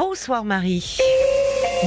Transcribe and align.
Bonsoir 0.00 0.44
Marie. 0.44 0.98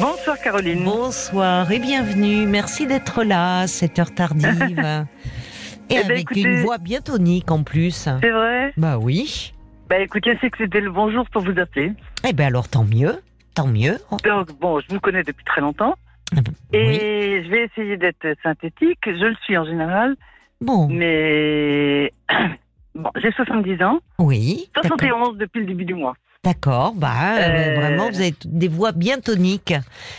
Bonsoir 0.02 0.36
Caroline. 0.44 0.84
Bonsoir 0.84 1.72
et 1.72 1.78
bienvenue. 1.78 2.48
Merci 2.48 2.88
d'être 2.88 3.24
là 3.24 3.60
à 3.60 3.68
cette 3.68 4.00
heure 4.00 4.16
tardive. 4.16 4.50
et 5.92 5.94
Eh 5.94 5.96
ben, 5.96 6.06
avec 6.06 6.22
écoutez- 6.22 6.42
une 6.42 6.62
voix 6.64 6.80
bien 6.80 7.02
tonique 7.02 7.52
en 7.52 7.62
plus. 7.62 8.10
C'est 8.20 8.32
vrai 8.32 8.74
Bah 8.78 8.98
oui. 8.98 9.54
Bah 9.92 10.00
écoutez, 10.00 10.36
c'est 10.42 10.50
que 10.50 10.58
c'était 10.58 10.82
le 10.82 10.90
bonjour 10.90 11.30
pour 11.30 11.44
vous 11.44 11.60
appeler. 11.60 11.94
Eh 12.28 12.34
ben 12.34 12.48
alors 12.48 12.68
tant 12.68 12.84
mieux. 12.84 13.22
Tant 13.54 13.68
mieux. 13.68 14.00
Donc 14.26 14.60
bon, 14.60 14.80
je 14.80 14.88
vous 14.92 15.00
connais 15.00 15.22
depuis 15.22 15.46
très 15.46 15.62
longtemps. 15.62 15.94
Ah 16.36 16.42
ben, 16.42 16.52
Et 16.74 16.88
Oui. 16.88 17.44
je 17.46 17.50
vais 17.52 17.66
essayer 17.66 17.96
d'être 17.98 18.26
synthétique. 18.42 18.98
Je 19.06 19.12
le 19.26 19.36
suis 19.44 19.56
en 19.56 19.66
général. 19.66 20.16
Bon. 20.62 20.88
Mais 20.90 22.12
bon, 22.96 23.12
j'ai 23.22 23.32
70 23.34 23.84
ans. 23.84 24.00
Oui. 24.18 24.68
d'accord. 24.74 24.98
71 24.98 25.38
depuis 25.38 25.60
le 25.60 25.68
début 25.68 25.86
du 25.86 25.94
mois. 25.94 26.16
D'accord. 26.44 26.94
Bah 26.96 27.36
euh, 27.38 27.40
Euh, 27.42 27.80
vraiment, 27.80 28.10
vous 28.10 28.22
avez 28.22 28.34
des 28.46 28.70
voix 28.70 28.94
bien 28.94 29.20
toniques. 29.20 29.74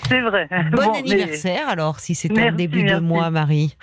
C'est 0.06 0.20
vrai. 0.20 0.48
Bon, 0.72 0.84
Bon, 0.84 0.92
mais- 0.92 0.98
anniversaire 0.98 1.68
alors 1.68 1.98
si 1.98 2.14
c'est 2.14 2.30
en 2.30 2.34
Merci, 2.34 2.56
début 2.56 2.84
de 2.84 2.98
mois, 2.98 3.30
Marie. 3.30 3.74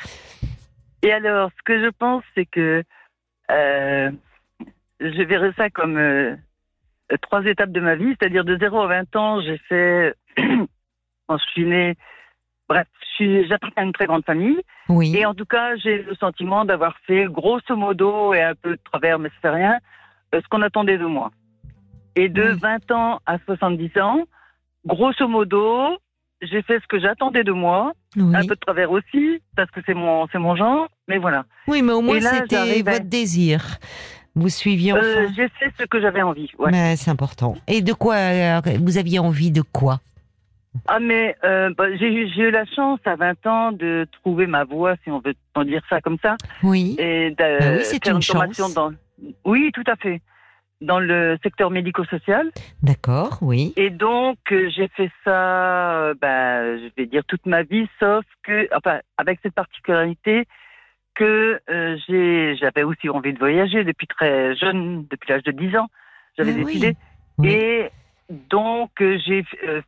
Et 1.02 1.12
alors, 1.12 1.50
ce 1.58 1.64
que 1.66 1.84
je 1.84 1.90
pense, 1.90 2.23
c'est 2.36 2.45
que 2.45 2.84
euh, 3.52 4.12
je 5.00 5.22
verrais 5.23 5.52
ça 5.58 5.70
comme 5.72 5.98
euh, 5.98 6.36
trois 7.23 7.44
étapes 7.45 7.72
de 7.72 7.80
ma 7.80 7.95
vie, 7.95 8.16
c'est-à-dire 8.20 8.45
de 8.45 8.56
0 8.58 8.81
à 8.81 8.88
20 8.88 9.16
ans, 9.16 9.42
j'ai 9.42 9.58
fait, 9.70 10.14
quand 10.38 11.38
je 11.38 11.45
suis 11.54 11.66
née, 11.66 11.95
bref, 12.70 12.88
j'appartiens 13.20 13.84
à 13.84 13.86
une 13.86 13.94
très 13.94 14.06
grande 14.06 14.26
famille, 14.26 14.59
Oui. 14.90 15.16
et 15.16 15.26
en 15.26 15.34
tout 15.34 15.45
cas, 15.45 15.76
j'ai 15.78 16.04
le 16.04 16.14
sentiment 16.16 16.66
d'avoir 16.66 16.98
fait 17.08 17.26
grosso 17.26 17.76
modo, 17.76 18.34
et 18.34 18.42
un 18.44 18.54
peu 18.56 18.72
de 18.72 18.81
travers, 18.92 19.17
mais 19.17 19.30
fait 19.42 19.50
rien, 19.50 19.78
ce 20.34 20.48
qu'on 20.50 20.62
attendait 20.62 20.98
de 21.00 21.06
moi. 21.06 21.31
Et 22.18 22.30
de 22.30 22.52
Oui. 22.54 22.60
20 22.60 22.92
ans 22.92 23.20
à 23.26 23.38
70 23.46 23.92
ans, 24.02 24.24
grosso 24.86 25.28
modo, 25.28 25.98
j'ai 26.42 26.62
fait 26.64 26.80
ce 26.82 26.88
que 26.88 27.00
j'attendais 27.00 27.44
de 27.44 27.52
moi, 27.52 27.94
Oui. 28.16 28.36
un 28.36 28.42
peu 28.42 28.56
de 28.56 28.59
travers 28.59 28.92
aussi, 28.92 29.42
parce 29.56 29.70
que 29.72 29.80
c'est 29.86 29.94
mon, 29.94 30.28
c'est 30.32 30.40
mon 30.40 30.56
genre, 30.56 30.88
mais 31.08 31.18
voilà. 31.20 31.46
Oui, 31.68 31.82
mais 31.82 31.94
au 31.94 32.02
moins 32.02 32.20
c'était 32.20 32.56
à- 32.56 32.66
votre 32.84 33.06
désir. 33.06 33.78
Vous 34.36 34.50
suiviez 34.50 34.94
enfin. 34.94 35.02
Euh, 35.04 35.28
j'ai 35.36 35.48
fait 35.50 35.72
ce 35.80 35.86
que 35.86 36.00
j'avais 36.00 36.22
envie. 36.22 36.50
Ouais. 36.59 36.70
Mais 36.72 36.96
c'est 36.96 37.09
important. 37.09 37.56
Et 37.68 37.82
de 37.82 37.94
quoi 37.94 38.16
euh, 38.16 38.62
vous 38.84 38.98
aviez 39.00 39.18
envie 39.20 39.50
de 39.52 39.62
quoi? 39.64 40.00
Ah, 40.88 41.00
mais 41.00 41.36
euh, 41.44 41.72
bah, 41.76 41.86
j'ai 41.98 42.08
eu 42.08 42.52
la 42.52 42.66
chance 42.66 43.00
à 43.06 43.16
20 43.16 43.48
ans 43.48 43.72
de 43.72 44.08
trouver 44.22 44.46
ma 44.46 44.64
voie, 44.64 44.96
si 45.04 45.09
on 45.09 45.20
veut 45.20 45.34
en 45.56 45.64
dire 45.64 45.81
ça 45.90 46.02
comme 46.02 46.18
ça, 46.22 46.36
Oui. 46.62 46.96
et 47.00 47.31
de 47.31 47.36
Bah 47.36 47.78
oui, 47.78 47.84
c'est 47.84 48.06
une 48.08 48.22
formation 48.22 48.66
chance. 48.66 48.74
dans. 48.76 48.92
Oui, 49.44 49.72
tout 49.74 49.84
à 49.88 49.96
fait. 49.96 50.22
Dans 50.80 51.00
le 51.00 51.38
secteur 51.42 51.72
médico-social. 51.72 52.52
D'accord, 52.83 53.39
oui. 53.42 53.73
Et 53.78 53.89
donc, 53.89 54.38
euh, 54.52 54.70
j'ai 54.70 54.88
fait 54.89 55.09
ça, 55.23 55.95
euh, 55.95 56.14
bah, 56.22 56.78
je 56.78 56.89
vais 56.95 57.08
dire 57.08 57.23
toute 57.25 57.45
ma 57.47 57.64
vie, 57.64 57.88
sauf 58.00 58.23
que, 58.44 58.67
enfin, 58.75 59.00
avec 59.17 59.39
cette 59.42 59.56
particularité 59.56 60.45
que 61.16 61.59
euh, 61.69 61.97
j'ai, 62.08 62.56
j'avais 62.58 62.84
aussi 62.84 63.09
envie 63.09 63.34
de 63.34 63.39
voyager 63.39 63.84
depuis 63.84 64.06
très 64.06 64.56
jeune, 64.56 65.08
depuis 65.09 65.31
l'âge 65.31 65.44
de 65.44 65.52
10 65.52 65.78
ans. 65.78 65.88
J'avais 66.38 66.53
Ah 66.56 66.64
décidé. 66.64 66.95
Oui. 67.39 67.50
Et 67.50 67.89
donc, 68.50 68.91
euh, 69.02 69.17
j'ai 69.25 69.44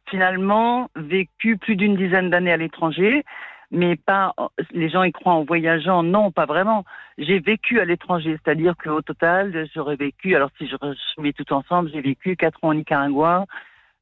finalement 0.09 0.89
vécu 0.95 1.57
plus 1.57 1.75
d'une 1.75 1.95
dizaine 1.95 2.31
d'années 2.31 2.53
à 2.53 2.57
l'étranger, 2.57 3.23
mais 3.71 3.95
pas. 3.95 4.33
Les 4.71 4.89
gens 4.89 5.03
y 5.03 5.11
croient 5.11 5.33
en 5.33 5.43
voyageant. 5.43 6.03
Non, 6.03 6.31
pas 6.31 6.45
vraiment. 6.45 6.85
J'ai 7.17 7.39
vécu 7.39 7.79
à 7.79 7.85
l'étranger, 7.85 8.37
c'est-à-dire 8.43 8.75
qu'au 8.81 9.01
total, 9.01 9.67
j'aurais 9.73 9.95
vécu. 9.95 10.35
Alors, 10.35 10.49
si 10.57 10.67
je, 10.67 10.75
mets 11.21 11.33
tout 11.33 11.51
ensemble, 11.53 11.89
j'ai 11.93 12.01
vécu 12.01 12.35
quatre 12.35 12.63
ans 12.63 12.69
au 12.69 12.73
Nicaragua, 12.73 13.45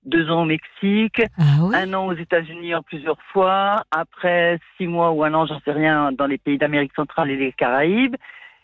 deux 0.05 0.29
ans 0.31 0.43
au 0.43 0.45
Mexique, 0.45 1.21
Ah 1.38 1.43
oui? 1.61 1.75
un 1.75 1.93
an 1.93 2.07
aux 2.07 2.13
États-Unis 2.13 2.75
en 2.75 2.81
plusieurs 2.81 3.21
fois, 3.33 3.83
après 3.91 4.59
six 4.77 4.88
mois 4.88 5.11
ou 5.11 5.23
un 5.23 5.33
an, 5.33 5.45
j'en 5.45 5.59
sais 5.61 5.71
rien, 5.71 6.11
dans 6.11 6.27
les 6.27 6.38
pays 6.38 6.57
d'Amérique 6.57 6.93
centrale 6.95 7.29
et 7.29 7.35
les 7.35 7.51
Caraïbes. 7.51 8.16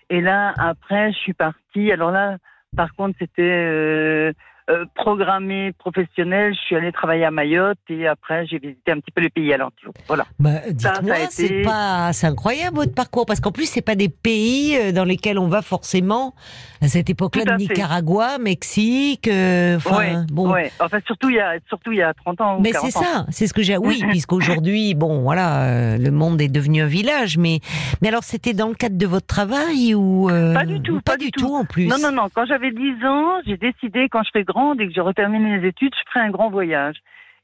Et 0.09 0.22
là, 0.22 0.53
après, 0.58 1.12
je 1.12 1.18
suis 1.18 1.34
partie. 1.34 1.92
Alors 1.92 2.12
là, 2.12 2.38
par 2.75 2.94
contre, 2.96 3.16
c'était 3.19 3.42
euh, 3.42 4.34
euh, 4.69 4.85
programmé 4.96 5.72
professionnel. 5.74 6.53
Je 6.53 6.59
suis 6.59 6.75
allée 6.75 6.91
travailler 6.91 7.25
à 7.25 7.31
Mayotte 7.31 7.78
et 7.90 8.07
après, 8.07 8.46
j'ai 8.47 8.59
visité 8.59 8.91
un 8.91 9.00
petit 9.00 9.12
peu 9.12 9.22
les 9.22 9.29
pays 9.29 9.53
alentours. 9.53 9.94
Voilà. 10.07 10.25
Bah, 10.40 10.59
dites-moi, 10.69 11.19
été- 11.19 11.28
c'est 11.29 11.62
pas, 11.63 12.12
c'est 12.13 12.28
incroyable 12.28 12.78
votre 12.78 12.94
parcours 12.94 13.25
parce 13.25 13.40
qu'en 13.40 13.51
plus 13.51 13.66
c'est 13.69 13.81
pas 13.81 13.96
des 13.96 14.09
pays 14.09 14.78
euh, 14.78 14.91
dans 14.91 15.03
lesquels 15.06 15.38
on 15.40 15.47
va 15.47 15.62
forcément 15.62 16.34
à 16.81 16.88
cette 16.88 17.09
époque-là 17.09 17.46
de. 17.46 17.53
Nicaragua, 17.56 18.38
Mexique, 18.40 19.28
euh, 19.28 19.78
enfin 19.78 19.97
ouais, 19.97 20.13
bon. 20.31 20.51
ouais. 20.51 20.72
Enfin, 20.80 21.00
surtout 21.06 21.30
il 21.30 21.35
y 21.35 21.40
a, 21.40 21.53
surtout 21.68 21.91
il 21.91 21.97
y 22.00 22.01
a 22.01 22.13
30 22.13 22.41
ans 22.41 22.57
ou 22.57 22.62
Mais 22.62 22.72
40 22.72 22.91
c'est 22.91 23.00
ça, 23.00 23.25
c'est 23.30 23.47
ce 23.47 23.53
que 23.53 23.62
j'ai. 23.62 23.78
Oui, 23.78 24.03
puisqu'aujourd'hui, 24.09 24.94
bon, 24.95 25.22
voilà, 25.22 25.63
euh, 25.63 25.97
le 25.97 26.12
monde 26.12 26.41
est 26.41 26.47
devenu 26.47 26.81
un 26.81 26.88
village. 26.88 27.38
Mais, 27.38 27.59
mais 28.01 28.09
alors, 28.09 28.24
c'était 28.24 28.53
dans 28.53 28.68
le 28.68 28.75
cadre 28.75 28.97
de 28.97 29.06
votre 29.07 29.28
travail 29.28 29.94
ou 29.95 30.30
euh, 30.30 30.53
Pas 30.53 30.66
du 30.66 30.81
tout, 30.81 30.94
ou 30.95 31.01
Pas, 31.01 31.13
pas 31.13 31.18
du 31.18 31.31
tout, 31.31 31.56
en 31.56 31.66
plus? 31.66 31.88
Non, 31.88 31.97
non, 32.01 32.12
non. 32.12 32.28
Quand 32.34 32.45
j'avais 32.45 32.72
10 32.72 33.06
ans, 33.06 33.40
j'ai 33.45 33.57
décidé, 33.57 34.07
quand 34.09 34.22
je 34.24 34.30
serai 34.30 34.44
grande 34.53 34.80
et 34.81 34.88
que 34.88 34.94
j'aurai 34.94 35.14
terminé 35.14 35.58
les 35.59 35.68
études, 35.68 35.94
je 35.96 36.12
ferai 36.12 36.25
un 36.25 36.30
grand 36.31 36.50
voyage. 36.50 36.97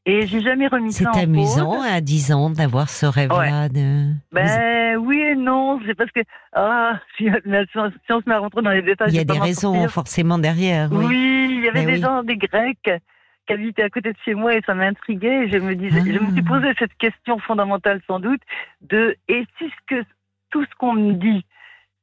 Et 0.05 0.25
j'ai 0.27 0.41
jamais 0.41 0.67
remis 0.67 0.91
C'est 0.93 1.03
ça 1.03 1.11
en 1.11 1.19
amusant 1.21 1.71
cause. 1.77 1.85
à 1.85 1.99
10 2.01 2.31
ans 2.31 2.49
d'avoir 2.49 2.89
ce 2.89 3.05
rêve-là. 3.05 3.67
De... 3.69 4.11
Vous- 4.13 4.15
Ben 4.31 4.95
oui 4.97 5.19
et 5.19 5.35
non, 5.35 5.79
c'est 5.85 5.93
parce 5.95 6.11
que 6.11 6.21
ah, 6.53 6.99
si, 7.17 7.27
on 7.29 8.21
se 8.21 8.29
met 8.29 8.35
à 8.35 8.39
rentrer 8.39 8.61
dans 8.61 8.71
les 8.71 8.81
détails, 8.81 9.09
Il 9.09 9.15
y 9.15 9.19
a 9.19 9.23
des 9.25 9.37
raisons 9.37 9.73
sortir. 9.73 9.91
forcément 9.91 10.37
derrière. 10.39 10.89
Oui. 10.91 11.05
Oui. 11.05 11.47
il 11.57 11.63
y 11.65 11.67
avait 11.67 11.81
Mais 11.81 11.85
des 11.93 11.97
oui. 11.97 12.01
gens, 12.01 12.23
des 12.23 12.37
Grecs, 12.37 12.89
qui 13.45 13.53
habitaient 13.53 13.83
à 13.83 13.89
côté 13.89 14.13
de 14.13 14.17
chez 14.23 14.33
moi 14.35 14.55
et 14.55 14.61
ça 14.65 14.73
m'intriguait. 14.73 15.49
Je 15.49 15.57
me 15.57 15.75
disais, 15.75 15.99
je 16.13 16.19
me 16.19 16.31
suis 16.31 16.43
Ah. 16.45 16.47
posé 16.47 16.67
cette 16.79 16.95
question 16.97 17.37
fondamentale 17.39 17.99
sans 18.07 18.19
doute 18.19 18.41
de 18.81 19.15
et 19.27 19.43
si 19.57 19.65
ce 19.69 19.75
que 19.95 20.03
tout 20.51 20.63
ce 20.63 20.75
qu'on 20.79 20.93
me 20.93 21.13
dit, 21.13 21.45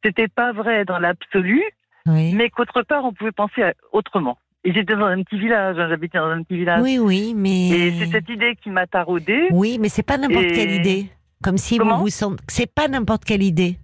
c'était 0.04 0.28
pas 0.28 0.52
vrai 0.52 0.84
dans 0.84 0.98
l'absolu, 0.98 1.62
Oui. 2.06 2.34
mais 2.34 2.50
qu'autre 2.50 2.82
part 2.82 3.04
on 3.04 3.12
pouvait 3.14 3.32
penser 3.32 3.62
à- 3.62 3.74
autrement. 3.92 4.36
Et 4.66 4.72
j'étais 4.72 4.96
dans 4.96 5.04
un 5.06 5.22
petit 5.22 5.38
village, 5.38 5.78
hein, 5.78 5.86
j'habitais 5.88 6.18
dans 6.18 6.24
un 6.26 6.42
petit 6.42 6.56
village. 6.56 6.82
oui, 6.82 6.98
oui, 6.98 7.34
mais. 7.36 7.68
Et 7.68 7.92
c'est 8.00 8.06
cette 8.10 8.28
idée 8.28 8.56
qui 8.60 8.68
m'a 8.70 8.84
taraudée. 8.88 9.46
Oui, 9.52 9.78
mais 9.80 9.88
c'est 9.88 10.02
pas 10.02 10.18
n'importe 10.18 10.42
Et- 10.44 10.52
quelle 10.52 10.72
idée. 10.72 11.06
Comme 11.40 11.56
si 11.56 11.76
Comment 11.78 11.98
vous 11.98 12.04
vous 12.04 12.08
sentez. 12.10 12.42
C'est 12.48 12.66
pas 12.72 12.88
n'importe 12.88 13.24
quelle 13.24 13.44
idée. 13.44 13.78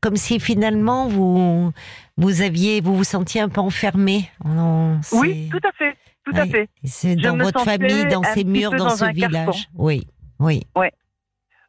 Comme 0.00 0.16
si 0.16 0.40
finalement 0.40 1.06
vous 1.06 1.70
vous 2.16 2.42
aviez 2.42 2.80
vous 2.80 2.96
vous 2.96 3.04
sentiez 3.04 3.40
un 3.40 3.48
peu 3.48 3.60
enfermé. 3.60 4.28
Non, 4.44 4.98
Oui, 5.12 5.48
tout 5.50 5.60
à 5.68 5.70
fait, 5.72 5.96
tout 6.24 6.32
à 6.34 6.46
fait. 6.46 6.68
C'est 6.82 7.14
dans 7.14 7.36
votre 7.36 7.62
famille, 7.62 8.06
dans 8.06 8.22
ces 8.24 8.42
murs, 8.44 8.72
dans, 8.72 8.78
dans 8.86 8.90
ce 8.96 9.12
village. 9.12 9.68
Oui, 9.76 10.08
oui. 10.40 10.62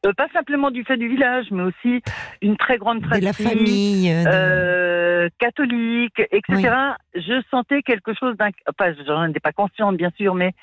Euh, 0.05 0.13
pas 0.13 0.27
simplement 0.33 0.71
du 0.71 0.83
fait 0.83 0.97
du 0.97 1.07
village, 1.07 1.47
mais 1.51 1.63
aussi 1.63 2.01
une 2.41 2.55
très 2.57 2.77
grande 2.77 2.99
De 3.01 3.05
fratrie. 3.05 3.25
la 3.25 3.33
famille. 3.33 4.11
euh, 4.11 4.23
de- 4.23 4.29
euh, 4.31 5.29
catholique, 5.39 6.19
etc. 6.31 6.69
Je 7.15 7.41
sentais 7.51 7.81
quelque 7.81 8.13
chose 8.13 8.35
d'un. 8.37 8.49
Enfin, 8.69 8.93
j'en 9.05 9.25
étais 9.29 9.39
pas 9.39 9.51
consciente, 9.51 9.97
bien 9.97 10.11
sûr, 10.17 10.35
mais 10.35 10.53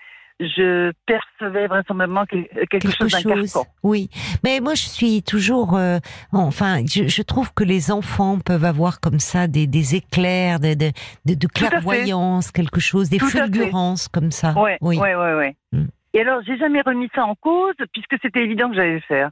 je 0.41 0.93
percevais 1.07 1.67
vraisemblablement 1.69 2.25
que- 2.27 2.37
quelque, 2.67 2.79
quelque 2.79 2.97
chose 2.97 3.13
d'un. 3.23 3.63
Oui, 3.85 4.11
mais 4.43 4.59
moi 4.61 4.75
je 4.75 4.83
suis 4.83 5.23
toujours, 5.23 5.77
euh, 5.77 5.99
enfin, 6.33 6.81
je, 6.87 7.07
je 7.07 7.23
trouve 7.23 7.53
que 7.55 7.63
les 7.63 7.93
enfants 7.93 8.39
peuvent 8.45 8.65
avoir 8.65 8.99
comme 9.01 9.21
ça 9.21 9.47
des, 9.47 9.67
des 9.69 9.95
éclairs, 9.95 10.59
de, 10.59 10.75
de, 10.75 10.91
de, 11.25 11.35
de 11.35 11.47
clairvoyance, 11.47 12.51
quelque 12.51 12.81
chose, 12.81 13.11
des 13.11 13.19
Tout 13.19 13.27
fulgurances 13.29 14.09
comme 14.09 14.33
ça. 14.33 14.55
Ouais, 14.61 14.77
oui. 14.81 14.99
ouais, 14.99 15.15
ouais. 15.15 15.57
Mm. 15.73 15.85
Et 16.15 16.21
alors, 16.23 16.41
j'ai 16.47 16.57
jamais 16.57 16.81
remis 16.81 17.11
ça 17.15 17.25
en 17.27 17.35
cause, 17.35 17.75
puisque 17.93 18.17
c'était 18.23 18.43
évident 18.43 18.71
que 18.71 18.77
j'allais 18.77 18.95
le 18.95 19.01
faire. 19.01 19.31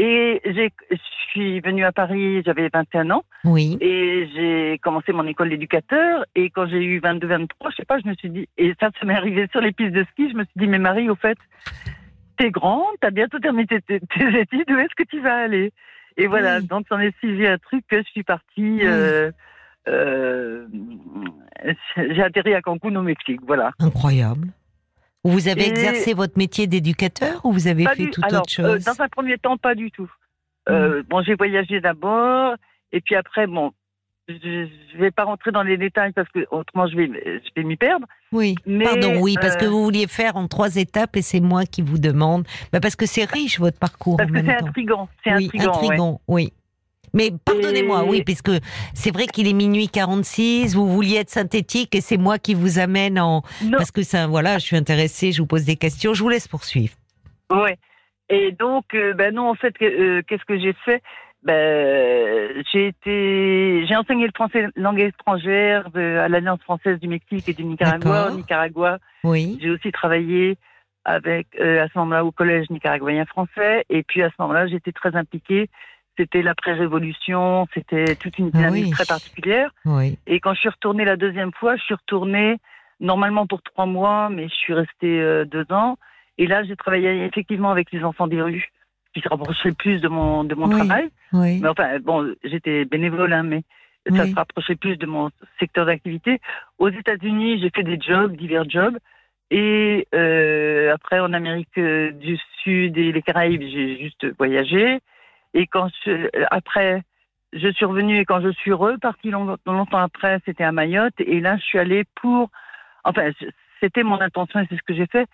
Et 0.00 0.40
je 0.44 0.96
suis 1.32 1.58
venue 1.60 1.84
à 1.84 1.90
Paris, 1.90 2.40
j'avais 2.46 2.68
21 2.72 3.10
ans, 3.10 3.24
Oui. 3.44 3.76
et 3.80 4.28
j'ai 4.32 4.78
commencé 4.78 5.12
mon 5.12 5.26
école 5.26 5.48
d'éducateur. 5.50 6.24
Et 6.36 6.50
quand 6.50 6.66
j'ai 6.68 6.84
eu 6.84 7.00
22, 7.00 7.26
23, 7.26 7.70
je 7.70 7.76
sais 7.76 7.84
pas, 7.84 7.98
je 7.98 8.06
me 8.08 8.14
suis 8.14 8.30
dit, 8.30 8.48
et 8.58 8.74
ça, 8.78 8.90
ça 9.00 9.04
m'est 9.06 9.16
arrivé 9.16 9.48
sur 9.50 9.60
les 9.60 9.72
pistes 9.72 9.92
de 9.94 10.04
ski, 10.12 10.30
je 10.30 10.36
me 10.36 10.44
suis 10.44 10.52
dit, 10.54 10.68
mais 10.68 10.78
Marie, 10.78 11.10
au 11.10 11.16
fait, 11.16 11.36
t'es 12.36 12.50
grande, 12.52 12.84
t'as 13.00 13.10
bientôt 13.10 13.40
terminé 13.40 13.66
tes, 13.66 13.80
tes- 13.80 13.98
tes 14.00 14.38
études, 14.40 14.70
où 14.70 14.78
est-ce 14.78 14.94
que 14.96 15.08
tu 15.08 15.18
vas 15.20 15.34
aller? 15.36 15.72
Et 16.16 16.26
voilà, 16.28 16.58
Oui. 16.58 16.66
donc 16.68 16.86
j'en 16.90 17.00
ai 17.00 17.10
suivi 17.18 17.46
un 17.46 17.58
truc 17.58 17.84
que 17.88 17.98
je 17.98 18.08
suis 18.10 18.22
partie. 18.22 18.80
Euh, 18.82 19.32
euh, 19.88 20.66
j'ai 21.96 22.22
atterri 22.22 22.54
à 22.54 22.60
Cancun 22.62 22.94
au 22.94 23.02
Mexique, 23.02 23.40
voilà. 23.46 23.72
Incroyable. 23.80 24.48
Vous 25.30 25.48
avez 25.48 25.66
Et- 25.66 25.68
exercé 25.70 26.14
votre 26.14 26.36
métier 26.38 26.66
d'éducateur 26.66 27.44
ou 27.44 27.52
vous 27.52 27.66
avez 27.68 27.84
Pas 27.84 27.94
fait 27.94 28.06
du- 28.06 28.10
alors, 28.22 28.42
autre 28.42 28.60
euh, 28.60 28.74
chose? 28.76 28.84
dans 28.84 29.00
un 29.02 29.08
premier 29.08 29.38
temps, 29.38 29.56
pas 29.56 29.74
du 29.74 29.90
tout. 29.90 30.10
Euh, 30.68 31.02
Bon, 31.08 31.22
j'ai 31.22 31.34
voyagé 31.34 31.80
d'abord, 31.80 32.54
et 32.92 33.00
puis 33.00 33.14
après, 33.14 33.46
bon, 33.46 33.72
je 34.28 34.34
ne 34.94 34.98
vais 35.00 35.10
pas 35.10 35.24
rentrer 35.24 35.50
dans 35.52 35.62
les 35.62 35.78
détails 35.78 36.12
parce 36.12 36.28
que 36.28 36.40
autrement 36.50 36.86
je 36.86 36.96
vais, 36.96 37.06
je 37.06 37.48
vais 37.56 37.62
m'y 37.62 37.76
perdre. 37.76 38.06
Oui. 38.32 38.54
mais, 38.66 38.84
Pardon, 38.84 39.18
oui, 39.20 39.36
parce 39.40 39.56
que 39.56 39.64
euh, 39.64 39.68
vous 39.70 39.82
vouliez 39.84 40.06
faire 40.06 40.36
en 40.36 40.46
trois 40.48 40.76
étapes 40.76 41.16
et 41.16 41.22
c'est 41.22 41.40
moi 41.40 41.64
qui 41.64 41.80
vous 41.80 41.98
demande. 41.98 42.46
Bah, 42.72 42.80
parce 42.80 42.94
que 42.96 43.06
c'est 43.06 43.24
riche 43.24 43.58
votre 43.58 43.78
parcours 43.78 44.18
Parce 44.18 44.28
en 44.30 44.34
que 44.34 44.40
c'est 44.40 44.56
temps. 44.58 44.66
intriguant. 44.66 45.08
C'est 45.24 45.34
oui, 45.34 45.46
intriguant, 45.46 45.64
ouais. 45.72 45.76
intriguant, 45.78 46.20
oui. 46.28 46.52
Mais 47.14 47.30
pardonnez-moi, 47.44 48.04
oui, 48.04 48.22
puisque 48.24 48.50
c'est 48.94 49.12
vrai 49.12 49.26
qu'il 49.26 49.48
est 49.48 49.52
minuit 49.52 49.88
46, 49.88 50.74
vous 50.74 50.88
vouliez 50.88 51.16
être 51.16 51.30
synthétique 51.30 51.94
et 51.94 52.00
c'est 52.00 52.16
moi 52.16 52.38
qui 52.38 52.54
vous 52.54 52.78
amène 52.78 53.18
en... 53.18 53.42
Parce 53.72 53.90
que 53.90 54.02
ça, 54.02 54.26
voilà, 54.26 54.58
je 54.58 54.64
suis 54.64 54.76
intéressée, 54.76 55.32
je 55.32 55.42
vous 55.42 55.46
pose 55.46 55.64
des 55.64 55.76
questions, 55.76 56.14
je 56.14 56.22
vous 56.22 56.28
laisse 56.28 56.48
poursuivre. 56.48 56.94
Ouais. 57.50 57.76
Et 58.30 58.52
donc, 58.52 58.84
euh, 58.94 59.14
ben 59.14 59.34
non, 59.34 59.48
en 59.48 59.54
fait, 59.54 59.74
euh, 59.80 60.22
qu'est-ce 60.26 60.44
que 60.44 60.58
j'ai 60.58 60.74
fait? 60.84 61.02
Ben, 61.44 62.62
j'ai 62.72 62.88
été, 62.88 63.86
j'ai 63.86 63.96
enseigné 63.96 64.26
le 64.26 64.32
français 64.34 64.66
langue 64.74 65.00
étrangère 65.00 65.88
à 65.94 66.28
l'Alliance 66.28 66.60
française 66.62 66.98
du 66.98 67.08
Mexique 67.08 67.48
et 67.48 67.54
du 67.54 67.64
Nicaragua. 67.64 68.30
Au 68.30 68.36
Nicaragua, 68.36 68.98
oui. 69.24 69.58
J'ai 69.62 69.70
aussi 69.70 69.92
travaillé 69.92 70.58
avec 71.04 71.46
euh, 71.58 71.82
à 71.82 71.88
ce 71.88 71.98
moment-là 71.98 72.24
au 72.24 72.32
collège 72.32 72.68
nicaraguayen 72.70 73.24
français. 73.24 73.84
Et 73.88 74.02
puis 74.02 74.22
à 74.22 74.28
ce 74.28 74.34
moment-là, 74.40 74.66
j'étais 74.66 74.92
très 74.92 75.16
impliquée. 75.16 75.70
C'était 76.18 76.42
l'après-révolution, 76.42 77.66
c'était 77.72 78.16
toute 78.16 78.38
une 78.38 78.50
dynamique 78.50 78.92
très 78.92 79.06
particulière. 79.06 79.70
Oui. 79.84 80.18
Et 80.26 80.40
quand 80.40 80.52
je 80.52 80.60
suis 80.60 80.68
retournée 80.68 81.04
la 81.04 81.16
deuxième 81.16 81.52
fois, 81.52 81.76
je 81.76 81.82
suis 81.84 81.94
retournée 81.94 82.56
normalement 83.00 83.46
pour 83.46 83.62
trois 83.62 83.86
mois, 83.86 84.28
mais 84.28 84.48
je 84.48 84.54
suis 84.54 84.74
restée 84.74 85.44
deux 85.46 85.64
ans. 85.70 85.96
Et 86.36 86.46
là, 86.46 86.64
j'ai 86.64 86.76
travaillé 86.76 87.24
effectivement 87.24 87.70
avec 87.70 87.92
les 87.92 88.02
enfants 88.02 88.26
des 88.26 88.42
rues 88.42 88.68
qui 89.14 89.20
se 89.20 89.28
rapprochait 89.28 89.72
plus 89.72 90.00
de 90.00 90.08
mon 90.08 90.44
de 90.44 90.54
mon 90.54 90.68
travail. 90.68 91.08
Mais 91.32 91.68
enfin, 91.68 91.98
bon, 92.00 92.34
j'étais 92.44 92.84
bénévole, 92.84 93.32
hein, 93.32 93.44
mais 93.44 93.62
ça 94.16 94.26
se 94.26 94.34
rapprochait 94.34 94.76
plus 94.76 94.96
de 94.96 95.06
mon 95.06 95.30
secteur 95.58 95.86
d'activité. 95.86 96.40
Aux 96.78 96.88
États-Unis, 96.88 97.60
j'ai 97.60 97.70
fait 97.70 97.82
des 97.82 98.00
jobs, 98.00 98.36
divers 98.36 98.68
jobs. 98.68 98.98
Et 99.50 100.06
euh, 100.14 100.92
après, 100.92 101.20
en 101.20 101.32
Amérique 101.32 101.78
du 101.78 102.38
Sud 102.62 102.98
et 102.98 103.12
les 103.12 103.22
Caraïbes, 103.22 103.62
j'ai 103.62 103.98
juste 103.98 104.26
voyagé. 104.36 105.00
Et 105.54 105.66
quand 105.66 105.88
je, 106.04 106.28
après, 106.50 107.02
je 107.52 107.68
suis 107.72 107.84
revenue 107.84 108.18
et 108.18 108.24
quand 108.24 108.40
je 108.40 108.50
suis 108.52 108.72
repartie 108.72 109.30
longtemps 109.30 109.98
après, 109.98 110.40
c'était 110.44 110.64
à 110.64 110.72
Mayotte. 110.72 111.14
Et 111.18 111.40
là, 111.40 111.56
je 111.56 111.62
suis 111.62 111.78
allée 111.78 112.04
pour, 112.20 112.50
enfin, 113.04 113.30
c'était 113.80 114.02
mon 114.02 114.20
intention 114.20 114.60
et 114.60 114.66
c'est 114.68 114.76
ce 114.76 114.82
que 114.82 114.94
j'ai 114.94 115.06
fait, 115.06 115.26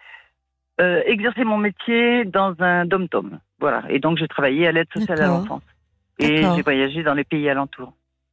euh, 0.80 1.02
exercer 1.06 1.44
mon 1.44 1.58
métier 1.58 2.24
dans 2.24 2.54
un 2.60 2.84
dom-tom. 2.84 3.38
Voilà. 3.60 3.84
Et 3.88 3.98
donc, 3.98 4.18
j'ai 4.18 4.28
travaillé 4.28 4.66
à 4.66 4.72
l'aide 4.72 4.88
sociale 4.92 5.22
à 5.22 5.26
l'enfance. 5.26 5.62
Et 6.18 6.42
j'ai 6.42 6.62
voyagé 6.62 7.02
dans 7.02 7.14
les 7.14 7.24
pays 7.24 7.48
alentours. 7.48 7.92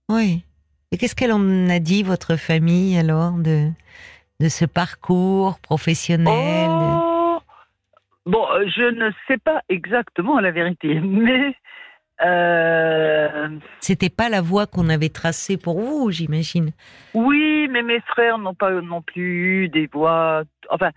Oui. 0.09 0.43
Et 0.91 0.97
qu'est-ce 0.97 1.15
qu'elle 1.15 1.31
en 1.31 1.69
a 1.69 1.79
dit, 1.79 2.03
votre 2.03 2.35
famille, 2.35 2.97
alors, 2.97 3.31
de, 3.31 3.69
de 4.39 4.49
ce 4.49 4.65
parcours 4.65 5.59
professionnel 5.59 6.67
oh 6.69 7.00
Bon, 8.25 8.45
euh, 8.51 8.65
je 8.67 8.83
ne 8.83 9.11
sais 9.27 9.37
pas 9.37 9.61
exactement 9.69 10.39
la 10.39 10.51
vérité, 10.51 10.99
mais. 11.03 11.55
Euh... 12.23 13.49
C'était 13.79 14.09
pas 14.09 14.29
la 14.29 14.41
voie 14.41 14.67
qu'on 14.67 14.89
avait 14.89 15.09
tracée 15.09 15.57
pour 15.57 15.79
vous, 15.79 16.11
j'imagine. 16.11 16.71
Oui, 17.15 17.67
mais 17.71 17.81
mes 17.81 17.99
frères 18.01 18.37
n'ont 18.37 18.53
pas 18.53 18.69
non 18.81 19.01
plus 19.01 19.63
eu 19.63 19.69
des 19.69 19.87
voies. 19.91 20.43
Enfin, 20.69 20.91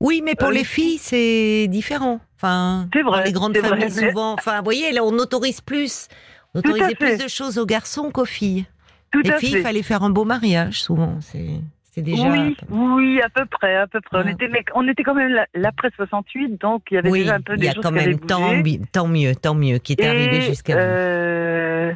oui, 0.00 0.22
mais 0.24 0.34
pour 0.34 0.48
euh, 0.48 0.52
les 0.52 0.64
filles, 0.64 0.96
c'est 0.96 1.66
différent. 1.68 2.20
Enfin, 2.36 2.88
vrai, 3.04 3.24
les 3.24 3.32
grandes 3.32 3.56
familles, 3.58 3.90
souvent. 3.90 4.32
Enfin, 4.32 4.58
vous 4.58 4.64
voyez, 4.64 4.92
là, 4.92 5.04
on 5.04 5.12
autorise 5.18 5.60
plus. 5.60 6.08
On 6.54 6.60
autorisait 6.60 6.94
plus 6.94 7.18
de 7.18 7.28
choses 7.28 7.58
aux 7.58 7.66
garçons 7.66 8.10
qu'aux 8.10 8.24
filles. 8.24 8.64
les 9.12 9.32
filles, 9.32 9.56
il 9.56 9.62
fallait 9.62 9.82
faire 9.82 10.02
un 10.02 10.10
beau 10.10 10.24
mariage, 10.24 10.80
souvent. 10.82 11.20
C'est 11.20 11.60
déjà. 11.96 12.28
Oui, 12.28 12.56
oui, 12.70 13.20
à 13.22 13.28
peu 13.28 13.44
près, 13.46 13.76
à 13.76 13.86
peu 13.86 14.00
près. 14.00 14.18
On, 14.24 14.28
était, 14.28 14.50
on 14.74 14.88
était 14.88 15.02
quand 15.02 15.14
même 15.14 15.44
l'après 15.54 15.90
68, 15.96 16.60
donc 16.60 16.84
il 16.90 16.94
y 16.94 16.98
avait 16.98 17.10
déjà 17.10 17.34
un 17.34 17.40
peu 17.40 17.56
des 17.56 17.66
choses. 17.66 17.74
Il 17.74 17.76
y 17.76 17.80
a 17.80 17.82
quand 17.82 17.92
même 17.92 18.18
tant, 18.18 19.08
mieux, 19.08 19.34
tant 19.34 19.54
mieux, 19.54 19.78
qui 19.78 19.94
est 19.94 20.04
arrivé 20.04 20.40
jusqu'à 20.42 20.76
euh, 20.76 21.92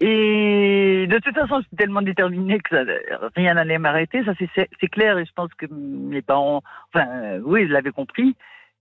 et 0.00 1.06
de 1.08 1.18
toute 1.18 1.34
façon, 1.34 1.60
j'étais 1.62 1.84
tellement 1.84 2.02
déterminée 2.02 2.58
que 2.58 2.74
rien 3.36 3.54
n'allait 3.54 3.78
m'arrêter. 3.78 4.24
Ça, 4.24 4.32
c'est 4.54 4.88
clair. 4.88 5.18
Et 5.18 5.24
je 5.24 5.32
pense 5.34 5.48
que 5.54 5.66
mes 5.70 6.20
parents, 6.20 6.62
enfin, 6.92 7.06
euh, 7.08 7.40
oui, 7.44 7.62
ils 7.62 7.70
l'avaient 7.70 7.92
compris. 7.92 8.36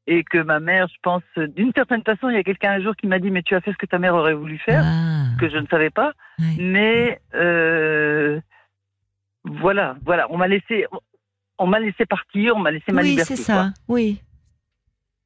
Et 0.05 0.25
que 0.25 0.39
ma 0.39 0.59
mère, 0.59 0.87
je 0.89 0.97
pense, 1.01 1.23
d'une 1.37 1.71
certaine 1.73 2.03
façon, 2.03 2.27
il 2.27 2.35
y 2.35 2.39
a 2.39 2.43
quelqu'un 2.43 2.71
un 2.71 2.81
jour 2.81 2.93
qui 2.93 3.07
m'a 3.07 3.19
dit, 3.19 3.31
mais 3.31 3.41
tu 3.41 3.55
as 3.55 3.61
fait 3.61 3.71
ce 3.71 3.77
que 3.77 3.85
ta 3.85 3.99
mère 3.99 4.15
aurait 4.15 4.33
voulu 4.33 4.57
faire, 4.57 4.83
ah. 4.83 5.39
que 5.39 5.49
je 5.49 5.55
ne 5.55 5.67
savais 5.67 5.91
pas. 5.91 6.11
Mais 6.57 7.21
euh, 7.35 8.41
voilà, 9.43 9.95
voilà, 10.05 10.27
on 10.29 10.37
m'a 10.37 10.47
laissé, 10.47 10.85
on 11.57 11.67
m'a 11.67 11.79
laissé 11.79 12.05
partir, 12.05 12.55
on 12.55 12.59
m'a 12.59 12.71
laissé 12.71 12.91
ma 12.91 13.01
oui, 13.01 13.09
liberté. 13.09 13.33
Oui, 13.33 13.37
c'est 13.37 13.43
ça. 13.43 13.73
Oui 13.87 14.21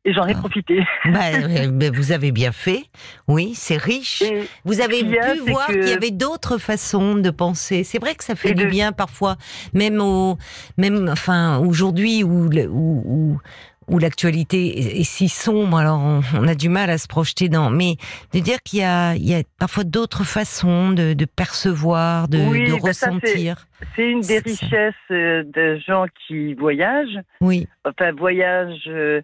et 0.08 0.14
j'en 0.14 0.26
ai 0.26 0.34
ah. 0.34 0.40
profité. 0.40 0.84
Bah, 1.06 1.90
vous 1.94 2.12
avez 2.12 2.32
bien 2.32 2.52
fait. 2.52 2.86
Oui, 3.28 3.54
c'est 3.54 3.78
riche. 3.78 4.24
vous 4.64 4.80
avez 4.80 5.04
pu 5.04 5.40
voir 5.50 5.68
qu'il 5.68 5.88
y 5.88 5.92
avait 5.92 6.12
d'autres 6.12 6.58
façons 6.58 7.16
de 7.16 7.30
penser. 7.30 7.84
C'est 7.84 8.00
vrai 8.00 8.16
que 8.16 8.24
ça 8.24 8.36
fait 8.36 8.54
du 8.54 8.68
bien 8.68 8.94
parfois, 8.94 9.36
même 9.74 10.00
au, 10.02 10.38
même, 10.78 11.10
enfin, 11.10 11.60
aujourd'hui 11.60 12.24
où, 12.24 12.48
où, 12.48 13.04
où, 13.06 13.40
l'actualité 13.90 15.00
est, 15.00 15.04
si 15.04 15.30
sombre, 15.30 15.78
alors 15.78 16.00
on, 16.00 16.48
a 16.48 16.56
du 16.56 16.70
mal 16.70 16.90
à 16.90 16.98
se 16.98 17.08
projeter 17.08 17.50
dans. 17.50 17.70
Mais 17.70 17.96
de 18.34 18.40
dire 18.40 18.62
qu'il 18.64 18.80
y 18.80 18.84
a, 18.84 19.16
il 19.16 19.28
y 19.28 19.34
a 19.34 19.44
parfois 19.60 19.84
d'autres 19.84 20.26
façons 20.26 20.92
de, 20.92 21.14
de, 21.14 21.26
percevoir, 21.26 22.28
de, 22.28 22.38
de 22.38 22.72
bah 22.72 22.88
ressentir. 22.88 23.68
C'est 23.96 24.10
une 24.10 24.22
des 24.22 24.40
richesses 24.40 24.94
euh, 25.12 25.44
de 25.44 25.80
gens 25.88 26.06
qui 26.28 26.54
voyagent. 26.54 27.20
Oui. 27.42 27.68
Enfin, 27.86 28.12
voyagent. 28.12 28.88
Euh, 28.88 29.22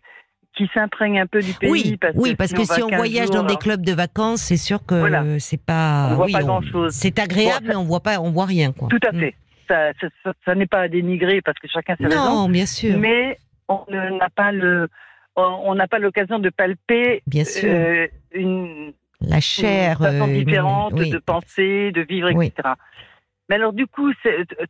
qui 0.55 0.69
s'imprègne 0.73 1.19
un 1.19 1.25
peu 1.25 1.41
du 1.41 1.51
pays. 1.53 1.71
Oui, 1.71 1.97
parce 1.99 2.15
oui, 2.15 2.31
que, 2.33 2.35
parce 2.35 2.51
si, 2.51 2.55
que 2.55 2.63
si 2.63 2.83
on 2.83 2.89
voyage 2.89 3.31
dans 3.31 3.41
des 3.41 3.55
clubs 3.55 3.83
de 3.83 3.93
vacances, 3.93 4.41
c'est 4.41 4.57
sûr 4.57 4.85
que 4.85 5.39
c'est 5.39 5.59
pas. 5.61 6.09
On 6.11 6.15
voit 6.15 6.27
pas 6.27 6.43
grand 6.43 6.61
chose. 6.61 6.93
C'est 6.93 7.17
agréable, 7.17 7.65
mais 7.69 7.75
on 7.75 7.85
voit 7.85 8.01
pas, 8.01 8.19
on 8.19 8.29
voit 8.29 8.45
rien, 8.45 8.71
quoi. 8.71 8.87
Tout 8.89 8.99
à 9.07 9.11
mm. 9.11 9.19
fait. 9.19 9.35
Ça, 9.67 9.91
ça, 10.45 10.55
n'est 10.55 10.67
pas 10.67 10.81
à 10.81 10.87
dénigrer 10.87 11.41
parce 11.41 11.57
que 11.57 11.67
chacun 11.67 11.95
ses 11.97 12.05
raisons. 12.05 12.23
Non, 12.23 12.49
bien 12.49 12.65
sûr. 12.65 12.99
Mais 12.99 13.39
on 13.67 13.85
n'a 13.89 14.29
pas 14.29 14.51
le, 14.51 14.89
on 15.35 15.75
n'a 15.75 15.87
pas 15.87 15.99
l'occasion 15.99 16.39
de 16.39 16.49
palper. 16.49 17.21
Bien 17.27 17.45
sûr. 17.45 17.69
Euh, 17.71 18.07
une 18.33 18.93
la 19.21 19.39
chair 19.39 20.01
une 20.01 20.07
façon 20.07 20.29
euh, 20.29 20.33
différente 20.33 20.93
de 20.95 21.17
penser, 21.17 21.91
de 21.91 22.01
vivre, 22.01 22.29
etc. 22.29 22.73
Mais 23.49 23.55
alors 23.55 23.73
du 23.73 23.87
coup, 23.87 24.11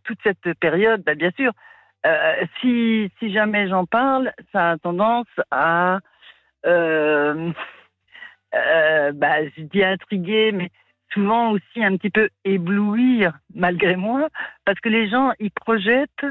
toute 0.03 0.19
cette 0.23 0.53
période, 0.59 1.01
bah, 1.03 1.15
bien 1.15 1.31
sûr, 1.31 1.51
euh, 2.05 2.45
si, 2.59 3.09
si 3.19 3.33
jamais 3.33 3.67
j'en 3.67 3.85
parle, 3.85 4.31
ça 4.51 4.71
a 4.71 4.77
tendance 4.77 5.27
à, 5.49 5.99
bah, 6.63 7.09
je 8.53 9.61
dis 9.61 9.83
intriguer, 9.83 10.51
mais 10.51 10.69
souvent 11.13 11.51
aussi 11.51 11.83
un 11.83 11.97
petit 11.97 12.09
peu 12.09 12.29
éblouir, 12.45 13.33
malgré 13.55 13.95
moi, 13.95 14.29
parce 14.65 14.79
que 14.79 14.89
les 14.89 15.09
gens, 15.09 15.31
ils 15.39 15.51
projettent, 15.51 16.25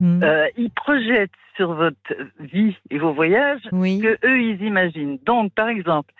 hmm. 0.00 0.22
euh, 0.22 0.48
ils 0.56 0.70
projettent 0.70 1.30
sur 1.56 1.74
votre 1.74 2.12
vie 2.38 2.76
et 2.90 2.98
vos 2.98 3.12
voyages 3.12 3.62
que 3.70 4.26
eux, 4.26 4.40
ils 4.40 4.62
imaginent. 4.62 5.18
Donc, 5.24 5.52
par 5.54 5.68
exemple, 5.68 6.12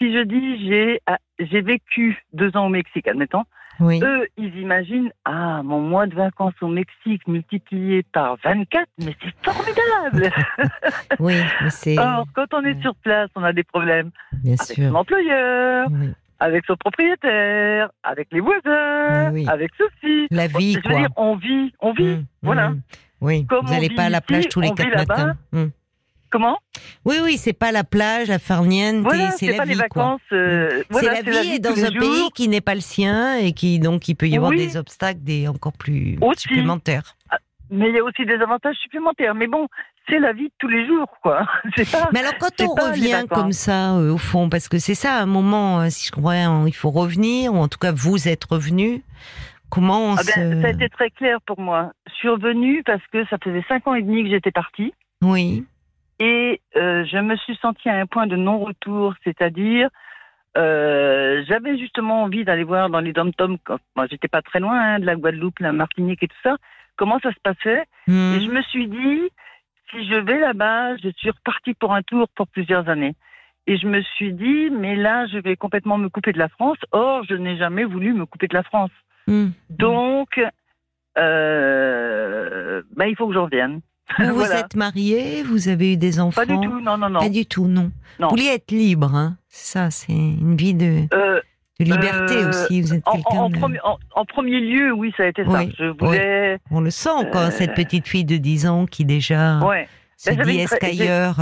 si 0.00 0.12
je 0.12 0.22
dis 0.22 0.68
j'ai 0.68 1.00
j'ai 1.38 1.60
vécu 1.60 2.22
deux 2.32 2.56
ans 2.56 2.66
au 2.66 2.70
Mexique, 2.70 3.06
admettons, 3.06 3.44
eux, 3.80 4.26
ils 4.36 4.56
imaginent, 4.58 5.10
ah, 5.24 5.62
mon 5.62 5.80
mois 5.80 6.06
de 6.06 6.14
vacances 6.14 6.54
au 6.60 6.68
Mexique 6.68 7.26
multiplié 7.26 8.02
par 8.02 8.36
24, 8.44 8.86
mais 8.98 9.16
c'est 9.20 9.34
formidable 9.42 10.30
Oui, 11.18 11.34
mais 11.62 11.70
c'est... 11.70 11.98
Or, 11.98 12.26
quand 12.34 12.52
on 12.52 12.62
est 12.62 12.80
sur 12.82 12.94
place, 12.96 13.30
on 13.34 13.42
a 13.42 13.52
des 13.52 13.64
problèmes 13.64 14.10
Bien 14.32 14.54
avec 14.54 14.76
son 14.76 14.94
employeur, 14.94 15.88
avec 16.44 16.66
son 16.66 16.76
propriétaire, 16.76 17.88
avec 18.02 18.28
les 18.30 18.40
voisins, 18.40 19.32
avec 19.48 19.70
ceci. 19.78 20.26
La 20.30 20.46
vie, 20.46 20.74
Je 20.74 20.88
veux 20.88 20.98
dire, 20.98 21.08
on 21.16 21.36
vit, 21.36 21.72
on 21.80 21.92
vit, 21.94 22.16
mmh, 22.16 22.26
voilà. 22.42 22.70
Mmh. 22.70 22.82
Oui, 23.22 23.46
vous 23.50 23.72
n'allez 23.72 23.88
pas 23.88 24.04
à 24.04 24.10
la 24.10 24.20
plage 24.20 24.48
tous 24.48 24.60
les 24.60 24.70
quatre 24.72 24.94
matins. 24.94 25.36
Mmh. 25.52 25.64
Comment? 26.28 26.58
Oui, 27.06 27.16
oui, 27.22 27.38
c'est 27.38 27.54
pas 27.54 27.72
la 27.72 27.82
plage 27.82 28.28
à 28.28 28.38
Farniente, 28.38 29.06
c'est 29.36 29.46
la 29.52 29.56
pas 29.56 29.64
vie. 29.64 29.70
Les 29.70 29.76
vacances, 29.76 30.20
euh, 30.32 30.82
c'est 30.90 31.06
la, 31.06 31.22
vie 31.22 31.60
dans 31.60 31.82
un 31.82 31.90
pays 31.90 32.28
qui 32.34 32.48
n'est 32.48 32.60
pas 32.60 32.74
le 32.74 32.80
sien 32.80 33.36
et 33.36 33.52
qui 33.52 33.78
donc 33.78 34.08
il 34.08 34.14
peut 34.14 34.28
y 34.28 34.36
avoir 34.36 34.50
des 34.50 34.76
obstacles 34.76 35.20
des 35.22 35.48
encore 35.48 35.72
plus 35.72 36.18
supplémentaires. 36.36 37.16
Ah, 37.30 37.38
mais 37.70 37.88
il 37.88 37.94
y 37.94 37.98
a 37.98 38.04
aussi 38.04 38.26
des 38.26 38.34
avantages 38.34 38.76
supplémentaires. 38.76 39.34
Mais 39.34 39.46
bon, 39.46 39.68
c'est 40.08 40.18
la 40.18 40.32
vie 40.32 40.48
de 40.48 40.54
tous 40.58 40.68
les 40.68 40.86
jours, 40.86 41.08
quoi. 41.22 41.46
Pas, 41.92 42.08
mais 42.12 42.20
alors 42.20 42.34
quand 42.38 42.60
on 42.60 42.74
revient 42.74 43.24
comme 43.28 43.52
ça, 43.52 43.96
euh, 43.96 44.12
au 44.12 44.18
fond, 44.18 44.48
parce 44.48 44.68
que 44.68 44.78
c'est 44.78 44.94
ça, 44.94 45.18
un 45.18 45.26
moment, 45.26 45.80
euh, 45.80 45.86
si 45.88 46.06
je 46.06 46.12
comprends, 46.12 46.66
il 46.66 46.74
faut 46.74 46.90
revenir, 46.90 47.54
ou 47.54 47.58
en 47.58 47.68
tout 47.68 47.78
cas 47.78 47.92
vous 47.92 48.28
êtes 48.28 48.44
revenu. 48.44 49.02
Comment 49.70 50.10
on 50.10 50.16
ah 50.16 50.22
ben, 50.36 50.62
Ça 50.62 50.68
a 50.68 50.70
été 50.70 50.88
très 50.88 51.10
clair 51.10 51.40
pour 51.46 51.58
moi. 51.58 51.92
Je 52.06 52.12
suis 52.14 52.28
revenue 52.28 52.82
parce 52.84 53.04
que 53.12 53.26
ça 53.26 53.38
faisait 53.42 53.64
cinq 53.68 53.86
ans 53.88 53.94
et 53.94 54.02
demi 54.02 54.22
que 54.22 54.30
j'étais 54.30 54.52
partie. 54.52 54.94
Oui. 55.22 55.64
Et 56.20 56.60
euh, 56.76 57.04
je 57.04 57.18
me 57.18 57.36
suis 57.36 57.56
sentie 57.56 57.88
à 57.88 57.98
un 57.98 58.06
point 58.06 58.26
de 58.26 58.36
non-retour, 58.36 59.14
c'est-à-dire 59.24 59.88
euh, 60.56 61.42
j'avais 61.48 61.76
justement 61.76 62.22
envie 62.22 62.44
d'aller 62.44 62.62
voir 62.62 62.88
dans 62.88 63.00
les 63.00 63.12
dom-toms, 63.12 63.58
moi 63.96 64.06
j'étais 64.08 64.28
pas 64.28 64.42
très 64.42 64.60
loin 64.60 64.78
hein, 64.78 64.98
de 65.00 65.06
la 65.06 65.16
Guadeloupe, 65.16 65.58
la 65.58 65.72
Martinique 65.72 66.22
et 66.22 66.28
tout 66.28 66.36
ça, 66.44 66.56
comment 66.96 67.18
ça 67.20 67.30
se 67.32 67.40
passait. 67.42 67.82
Mmh. 68.06 68.34
Et 68.34 68.40
je 68.40 68.50
me 68.50 68.62
suis 68.62 68.86
dit, 68.86 69.30
si 69.94 70.06
je 70.08 70.14
vais 70.14 70.38
là-bas, 70.38 70.96
je 70.96 71.08
suis 71.16 71.30
repartie 71.30 71.74
pour 71.74 71.94
un 71.94 72.02
tour 72.02 72.28
pour 72.34 72.48
plusieurs 72.48 72.88
années. 72.88 73.14
Et 73.66 73.78
je 73.78 73.86
me 73.86 74.02
suis 74.02 74.32
dit, 74.32 74.68
mais 74.70 74.94
là, 74.94 75.26
je 75.26 75.38
vais 75.38 75.56
complètement 75.56 75.96
me 75.96 76.08
couper 76.08 76.32
de 76.32 76.38
la 76.38 76.48
France. 76.48 76.76
Or, 76.92 77.24
je 77.28 77.34
n'ai 77.34 77.56
jamais 77.56 77.84
voulu 77.84 78.12
me 78.12 78.26
couper 78.26 78.46
de 78.46 78.54
la 78.54 78.62
France. 78.62 78.90
Hmm. 79.26 79.48
Donc, 79.70 80.38
euh, 81.16 82.82
bah, 82.94 83.08
il 83.08 83.16
faut 83.16 83.26
que 83.28 83.34
j'en 83.34 83.44
revienne. 83.44 83.80
Vous, 84.18 84.34
vous 84.34 84.42
êtes 84.52 84.76
marié, 84.76 85.42
vous 85.42 85.68
avez 85.68 85.94
eu 85.94 85.96
des 85.96 86.20
enfants 86.20 86.42
Pas 86.42 86.46
du 86.46 86.60
tout, 86.60 86.80
non, 86.80 86.98
non, 86.98 87.08
non. 87.08 87.20
Pas 87.20 87.30
du 87.30 87.46
tout, 87.46 87.66
non. 87.66 87.90
Vous 88.18 88.28
vouliez 88.28 88.48
être 88.54 88.70
libre, 88.70 89.14
hein 89.14 89.36
ça, 89.48 89.90
c'est 89.90 90.12
une 90.12 90.56
vie 90.56 90.74
de, 90.74 91.06
euh, 91.14 91.40
de 91.80 91.84
liberté 91.84 92.36
euh, 92.36 92.48
aussi. 92.48 92.80
Vous 92.80 92.94
êtes 92.94 93.04
quelqu'un 93.04 93.38
en, 93.38 93.98
en, 94.14 94.24
premier 94.24 94.60
lieu, 94.60 94.92
oui, 94.92 95.12
ça 95.16 95.24
a 95.24 95.26
été 95.26 95.44
ça. 95.44 95.62
Je 95.78 95.86
voulais. 95.86 96.58
On 96.70 96.80
le 96.80 96.90
sent, 96.90 97.30
quoi, 97.32 97.50
cette 97.50 97.74
petite 97.74 98.06
fille 98.06 98.24
de 98.24 98.36
10 98.36 98.66
ans 98.66 98.86
qui 98.86 99.04
déjà 99.04 99.58
ouais. 99.60 99.88
se 100.16 100.30
ben, 100.30 100.44
dit 100.44 100.60
est-ce 100.60 100.76
qu'ailleurs 100.76 101.40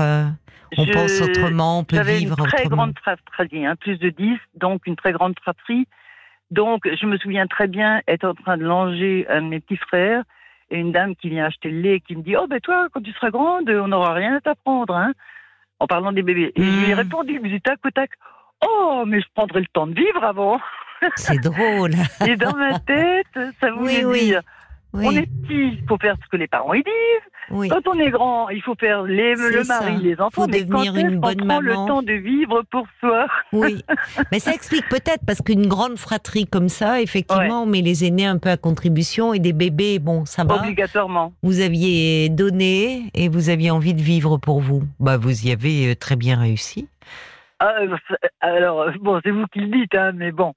on 0.78 0.86
pense 0.86 1.20
autrement, 1.20 1.80
on 1.80 1.84
peut 1.84 2.00
vivre 2.02 2.36
une 2.38 2.46
très 2.46 2.66
grande 2.66 2.94
fratrie, 2.98 3.66
hein, 3.66 3.76
plus 3.76 3.98
de 3.98 4.10
10, 4.10 4.38
donc 4.54 4.86
une 4.86 4.96
très 4.96 5.12
grande 5.12 5.38
fratrie. 5.38 5.86
Donc, 6.50 6.82
je 6.84 7.06
me 7.06 7.16
souviens 7.18 7.46
très 7.46 7.66
bien 7.66 8.02
être 8.08 8.24
en 8.24 8.34
train 8.34 8.56
de 8.56 8.64
langer 8.64 9.26
un 9.28 9.42
de 9.42 9.48
mes 9.48 9.60
petits 9.60 9.76
frères 9.76 10.22
et 10.70 10.78
une 10.78 10.92
dame 10.92 11.14
qui 11.16 11.28
vient 11.28 11.46
acheter 11.46 11.70
le 11.70 11.80
lait 11.80 12.00
qui 12.00 12.16
me 12.16 12.22
dit 12.22 12.36
Oh, 12.36 12.46
ben 12.48 12.60
toi, 12.60 12.88
quand 12.92 13.02
tu 13.02 13.12
seras 13.12 13.30
grande, 13.30 13.68
on 13.68 13.88
n'aura 13.88 14.14
rien 14.14 14.36
à 14.36 14.40
t'apprendre, 14.40 14.94
hein, 14.94 15.12
en 15.78 15.86
parlant 15.86 16.12
des 16.12 16.22
bébés. 16.22 16.52
Et 16.54 16.62
je 16.62 16.70
lui 16.70 16.90
ai 16.90 16.94
hmm. 16.94 16.98
répondu, 16.98 17.40
mais 17.42 17.60
tac, 17.60 17.78
tac, 17.94 18.10
Oh, 18.66 19.04
mais 19.06 19.20
je 19.20 19.26
prendrai 19.34 19.60
le 19.60 19.66
temps 19.72 19.86
de 19.86 19.94
vivre 19.94 20.22
avant. 20.24 20.60
C'est 21.16 21.40
drôle. 21.40 21.92
et 22.26 22.36
dans 22.36 22.56
ma 22.56 22.78
tête, 22.78 23.26
ça 23.60 23.70
voulait 23.72 24.04
oui, 24.04 24.20
dire 24.26 24.42
on 24.94 25.10
est 25.10 25.26
petit, 25.26 25.78
il 25.80 25.84
faut 25.88 25.96
faire 25.96 26.16
ce 26.22 26.28
que 26.28 26.36
les 26.36 26.46
parents 26.46 26.74
ils 26.74 26.84
disent. 26.84 27.68
Quand 27.70 27.86
on 27.86 27.98
est 27.98 28.10
grand, 28.10 28.48
il 28.50 28.62
faut 28.62 28.74
faire 28.78 29.02
les, 29.02 29.34
le 29.34 29.64
mari, 29.64 29.96
les 30.02 30.14
enfants. 30.14 30.42
Faut 30.42 30.46
mais 30.46 30.62
devenir 30.62 30.96
une 30.96 31.18
bonne 31.18 31.42
on 31.42 31.46
prend 31.46 31.60
le 31.60 31.74
temps 31.74 32.02
de 32.02 32.12
vivre 32.12 32.62
pour 32.70 32.86
soi. 33.00 33.26
Oui, 33.52 33.84
mais 34.30 34.38
ça 34.38 34.52
explique 34.52 34.88
peut-être 34.88 35.24
parce 35.26 35.42
qu'une 35.42 35.66
grande 35.66 35.98
fratrie 35.98 36.46
comme 36.46 36.68
ça, 36.68 37.00
effectivement, 37.02 37.64
on 37.64 37.66
met 37.66 37.82
les 37.82 38.04
aînés 38.04 38.26
un 38.26 38.38
peu 38.38 38.48
à 38.48 38.56
contribution 38.56 39.34
et 39.34 39.38
des 39.38 39.52
bébés, 39.52 39.98
bon, 39.98 40.24
ça 40.24 40.44
va. 40.44 40.56
Obligatoirement. 40.56 41.32
Vous 41.42 41.60
aviez 41.60 42.28
donné 42.28 43.10
et 43.14 43.28
vous 43.28 43.50
aviez 43.50 43.70
envie 43.70 43.94
de 43.94 44.00
vivre 44.00 44.38
pour 44.38 44.60
vous. 44.60 44.84
Bah, 45.00 45.16
vous 45.16 45.46
y 45.46 45.52
avez 45.52 45.90
euh, 45.90 45.94
très 45.94 46.16
bien 46.16 46.38
réussi. 46.38 46.88
Ah, 47.62 47.76
euh, 47.78 47.96
alors, 48.40 48.90
bon, 49.00 49.20
c'est 49.22 49.30
vous 49.30 49.46
qui 49.46 49.60
le 49.60 49.68
dites, 49.68 49.94
hein, 49.94 50.10
mais 50.12 50.32
bon. 50.32 50.52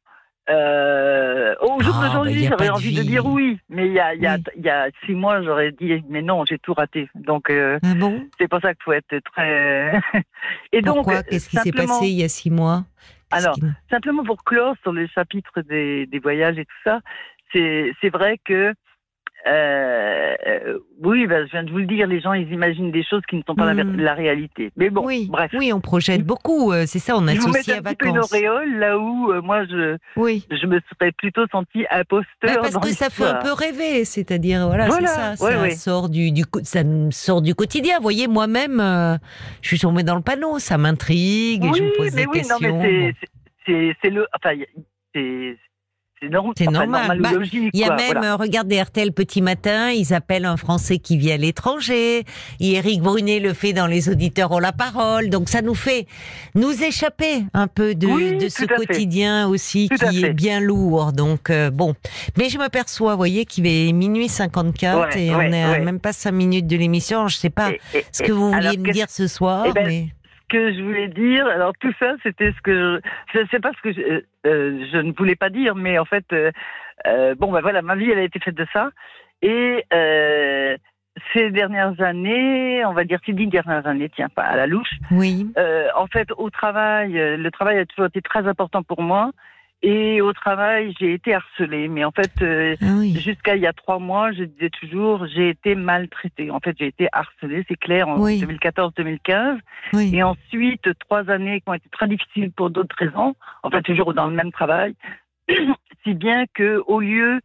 Euh, 0.49 1.53
au 1.61 1.79
jour 1.79 1.95
ah, 1.99 2.07
d'aujourd'hui, 2.07 2.45
j'aurais 2.45 2.69
envie 2.69 2.95
de, 2.95 3.03
dire 3.03 3.27
oui, 3.27 3.59
mais 3.69 3.85
il 3.85 3.93
y 3.93 3.99
a, 3.99 4.15
y, 4.15 4.25
a, 4.25 4.37
y 4.57 4.69
a 4.69 4.87
six 5.05 5.13
mois, 5.13 5.43
j'aurais 5.43 5.71
dit 5.71 6.03
mais 6.09 6.23
non, 6.23 6.45
j'ai 6.47 6.57
tout 6.57 6.73
raté. 6.73 7.07
Donc 7.13 7.51
euh, 7.51 7.79
ah 7.83 7.93
bon? 7.95 8.27
c'est 8.39 8.47
pour 8.47 8.59
ça 8.59 8.73
qu'il 8.73 8.83
faut 8.83 8.93
être 8.93 9.19
très. 9.33 9.99
Et 10.71 10.81
donc, 10.81 11.07
qu'est-ce 11.29 11.49
qui 11.49 11.57
s'est 11.57 11.71
passé 11.71 12.07
il 12.07 12.19
y 12.19 12.23
a 12.23 12.29
six 12.29 12.49
mois? 12.49 12.85
Alors, 13.29 13.55
simplement 13.91 14.23
pour 14.23 14.43
clore 14.43 14.75
sur 14.81 14.91
le 14.91 15.05
chapitre 15.07 15.61
des, 15.61 16.07
des 16.07 16.19
voyages 16.19 16.57
et 16.57 16.65
tout 16.65 16.81
ça, 16.83 17.01
c'est 17.53 18.09
vrai 18.09 18.39
que 18.43 18.73
euh, 19.47 20.79
oui, 21.03 21.27
ben, 21.27 21.45
je 21.45 21.51
viens 21.51 21.63
de 21.63 21.71
vous 21.71 21.77
le 21.77 21.85
dire, 21.85 22.07
les 22.07 22.19
gens, 22.19 22.33
ils 22.33 22.51
imaginent 22.51 22.91
des 22.91 23.03
choses 23.03 23.21
qui 23.29 23.35
ne 23.35 23.41
sont 23.47 23.53
pas 23.53 23.73
la, 23.73 23.83
hmm. 23.83 23.99
réalité. 23.99 24.71
Mais 24.75 24.89
bon, 24.89 25.05
oui, 25.05 25.27
bref. 25.29 25.51
Oui, 25.53 25.71
on 25.71 25.81
projette 25.81 26.23
beaucoup, 26.23 26.71
euh, 26.71 26.85
c'est 26.87 26.99
ça, 26.99 27.15
on 27.15 27.27
associe 27.27 27.69
à 27.77 27.81
vacances. 27.81 27.85
un 27.85 27.93
petit 27.93 27.95
peu 27.95 28.07
une 28.07 28.19
auréole 28.19 28.79
là 28.79 28.97
où 28.97 29.31
euh, 29.31 29.41
moi, 29.41 29.65
je, 29.65 29.97
oui. 30.15 30.45
je 30.49 30.65
me 30.65 30.79
serais 30.91 31.11
plutôt 31.11 31.45
senti 31.51 31.85
imposteur. 31.91 32.25
Bah, 32.41 32.57
parce 32.61 32.77
que 32.77 32.89
ça 32.89 33.09
fait 33.09 33.25
un 33.25 33.35
peu 33.35 33.53
rêver, 33.53 34.03
c'est-à-dire, 34.05 34.67
voilà, 34.67 34.89
c'est 34.89 35.05
ça, 35.05 35.35
ça, 35.35 35.69
Sort 35.75 36.09
du, 36.09 36.31
du, 36.31 36.43
ça 36.63 36.81
sort 37.11 37.41
du 37.41 37.53
quotidien. 37.53 37.97
Vous 37.97 38.03
voyez, 38.03 38.27
moi-même, 38.27 38.79
je 39.61 39.67
suis 39.67 39.79
tombée 39.79 40.03
dans 40.03 40.15
le 40.15 40.21
panneau, 40.21 40.57
ça 40.57 40.77
m'intrigue, 40.77 41.63
et 41.63 41.73
je 41.73 41.83
me 41.83 41.97
pose 41.97 42.11
des 42.13 42.25
questions. 42.25 42.57
Non, 42.61 42.79
mais 42.79 43.13
c'est 44.01 44.09
le. 44.09 44.25
Enfin, 44.33 44.55
c'est 45.13 45.57
c'est 46.57 46.69
normal. 46.69 47.19
Bah, 47.19 47.29
il 47.51 47.69
y 47.73 47.83
a 47.83 47.95
même, 47.95 48.23
euh, 48.23 48.35
regardez 48.35 48.81
RTL 48.81 49.11
Petit 49.11 49.41
Matin, 49.41 49.91
ils 49.91 50.13
appellent 50.13 50.45
un 50.45 50.57
Français 50.57 50.97
qui 50.97 51.17
vit 51.17 51.31
à 51.31 51.37
l'étranger. 51.37 52.23
Éric 52.59 53.01
Brunet 53.01 53.39
le 53.39 53.53
fait 53.53 53.73
dans 53.73 53.87
Les 53.87 54.09
auditeurs 54.09 54.51
ont 54.51 54.59
la 54.59 54.71
parole. 54.71 55.29
Donc 55.29 55.49
ça 55.49 55.61
nous 55.61 55.75
fait 55.75 56.07
nous 56.55 56.83
échapper 56.83 57.43
un 57.53 57.67
peu 57.67 57.95
de, 57.95 58.39
de 58.39 58.49
ce 58.49 58.65
quotidien 58.65 59.47
aussi 59.47 59.89
qui 59.89 60.23
est 60.23 60.33
bien 60.33 60.59
lourd. 60.59 61.11
Donc 61.11 61.49
euh, 61.49 61.69
bon. 61.69 61.95
Mais 62.37 62.49
je 62.49 62.57
m'aperçois, 62.57 63.11
vous 63.11 63.17
voyez, 63.17 63.45
qu'il 63.45 63.67
est 63.67 63.91
minuit 63.91 64.29
54 64.29 65.17
et 65.17 65.35
on 65.35 65.41
est 65.41 65.63
à 65.63 65.79
même 65.79 65.99
pas 65.99 66.13
5 66.13 66.31
minutes 66.31 66.67
de 66.67 66.77
l'émission. 66.77 67.27
Je 67.27 67.35
sais 67.35 67.49
pas 67.49 67.71
ce 68.11 68.23
que 68.23 68.31
vous 68.31 68.51
vouliez 68.51 68.77
me 68.77 68.91
dire 68.91 69.07
ce 69.09 69.27
soir. 69.27 69.65
Eh 69.67 69.73
ben, 69.73 69.87
mais 69.87 70.07
que 70.49 70.73
je 70.73 70.81
voulais 70.81 71.07
dire. 71.07 71.47
Alors 71.47 71.73
tout 71.79 71.93
ça, 71.99 72.13
c'était 72.23 72.51
ce 72.51 72.61
que 72.61 73.01
je, 73.33 73.39
sais 73.51 73.59
pas 73.59 73.71
ce 73.73 73.81
que 73.81 73.93
je, 73.93 74.01
euh, 74.45 74.85
je, 74.91 74.97
ne 74.97 75.11
voulais 75.13 75.35
pas 75.35 75.49
dire, 75.49 75.75
mais 75.75 75.97
en 75.97 76.05
fait, 76.05 76.25
euh, 76.33 76.51
euh, 77.07 77.35
bon 77.35 77.51
ben 77.51 77.61
voilà, 77.61 77.81
ma 77.81 77.95
vie 77.95 78.09
elle 78.11 78.19
a 78.19 78.23
été 78.23 78.39
faite 78.39 78.55
de 78.55 78.67
ça. 78.73 78.89
Et 79.41 79.83
euh, 79.93 80.77
ces 81.33 81.51
dernières 81.51 82.01
années, 82.01 82.83
on 82.85 82.93
va 82.93 83.03
dire 83.03 83.19
ces 83.25 83.33
dix 83.33 83.47
dernières 83.47 83.85
années, 83.87 84.09
tiens 84.09 84.29
pas 84.29 84.43
à 84.43 84.55
la 84.55 84.67
louche. 84.67 84.95
Oui. 85.11 85.47
en 85.95 86.07
fait, 86.07 86.29
au 86.37 86.49
travail, 86.49 87.13
le 87.13 87.49
travail 87.51 87.79
a 87.79 87.85
toujours 87.85 88.07
été 88.07 88.21
très 88.21 88.47
important 88.47 88.83
pour 88.83 89.01
moi. 89.01 89.31
Et 89.87 90.19
au 90.19 90.33
travail, 90.33 90.95
j'ai 90.99 91.13
été 91.13 91.35
harcelée. 91.35 91.87
Mais 91.87 92.03
en 92.03 92.09
fait, 92.09 92.31
euh, 92.41 92.75
ah 92.81 93.19
jusqu'à 93.19 93.55
il 93.55 93.61
y 93.61 93.67
a 93.67 93.73
trois 93.73 93.99
mois, 93.99 94.31
je 94.31 94.43
disais 94.43 94.71
toujours, 94.71 95.27
j'ai 95.27 95.49
été 95.49 95.75
maltraitée. 95.75 96.49
En 96.49 96.59
fait, 96.59 96.75
j'ai 96.79 96.87
été 96.87 97.07
harcelée, 97.11 97.63
c'est 97.67 97.77
clair, 97.77 98.07
en 98.07 98.17
2014-2015. 98.17 99.59
Et 100.11 100.23
ensuite, 100.23 100.89
trois 100.97 101.29
années 101.29 101.61
qui 101.61 101.69
ont 101.69 101.75
été 101.75 101.87
très 101.89 102.07
difficiles 102.07 102.51
pour 102.51 102.71
d'autres 102.71 102.95
raisons. 102.97 103.35
En 103.61 103.69
fait, 103.69 103.83
toujours 103.83 104.15
dans 104.15 104.25
le 104.25 104.33
même 104.33 104.51
travail. 104.51 104.95
si 106.03 106.15
bien 106.15 106.45
que, 106.55 106.81
au 106.87 106.99
lieu 106.99 107.39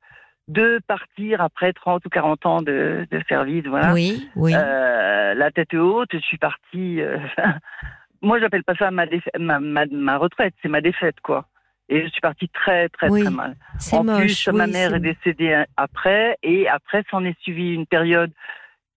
de 0.49 0.81
partir 0.89 1.43
après 1.43 1.75
30 1.75 2.07
ou 2.07 2.09
40 2.09 2.47
ans 2.47 2.63
de, 2.63 3.07
de 3.11 3.23
service, 3.29 3.67
voilà. 3.67 3.93
Oui, 3.93 4.27
oui. 4.35 4.55
Euh, 4.55 5.35
la 5.35 5.51
tête 5.51 5.75
haute, 5.75 6.09
je 6.15 6.21
suis 6.21 6.39
partie. 6.39 7.03
Euh, 7.03 7.19
moi, 8.23 8.41
j'appelle 8.41 8.65
pas 8.65 8.77
ça 8.77 8.91
ma, 8.91 9.05
ma, 9.39 9.61
ma, 9.61 9.85
ma 9.85 10.17
retraite, 10.17 10.55
c'est 10.63 10.71
ma 10.71 10.81
défaite, 10.81 11.21
quoi. 11.23 11.45
Et 11.91 12.05
je 12.05 12.09
suis 12.09 12.21
partie 12.21 12.49
très, 12.49 12.89
très, 12.89 13.09
très 13.09 13.31
mal. 13.31 13.57
En 13.93 14.05
plus, 14.05 14.49
ma 14.49 14.69
mère 14.69 14.95
est... 14.95 15.01
décédée 15.01 15.65
après, 15.77 16.39
et 16.43 16.69
après, 16.69 17.03
s'en 17.11 17.25
est 17.25 17.39
suivi 17.41 17.75
une 17.75 17.87
période 17.87 18.31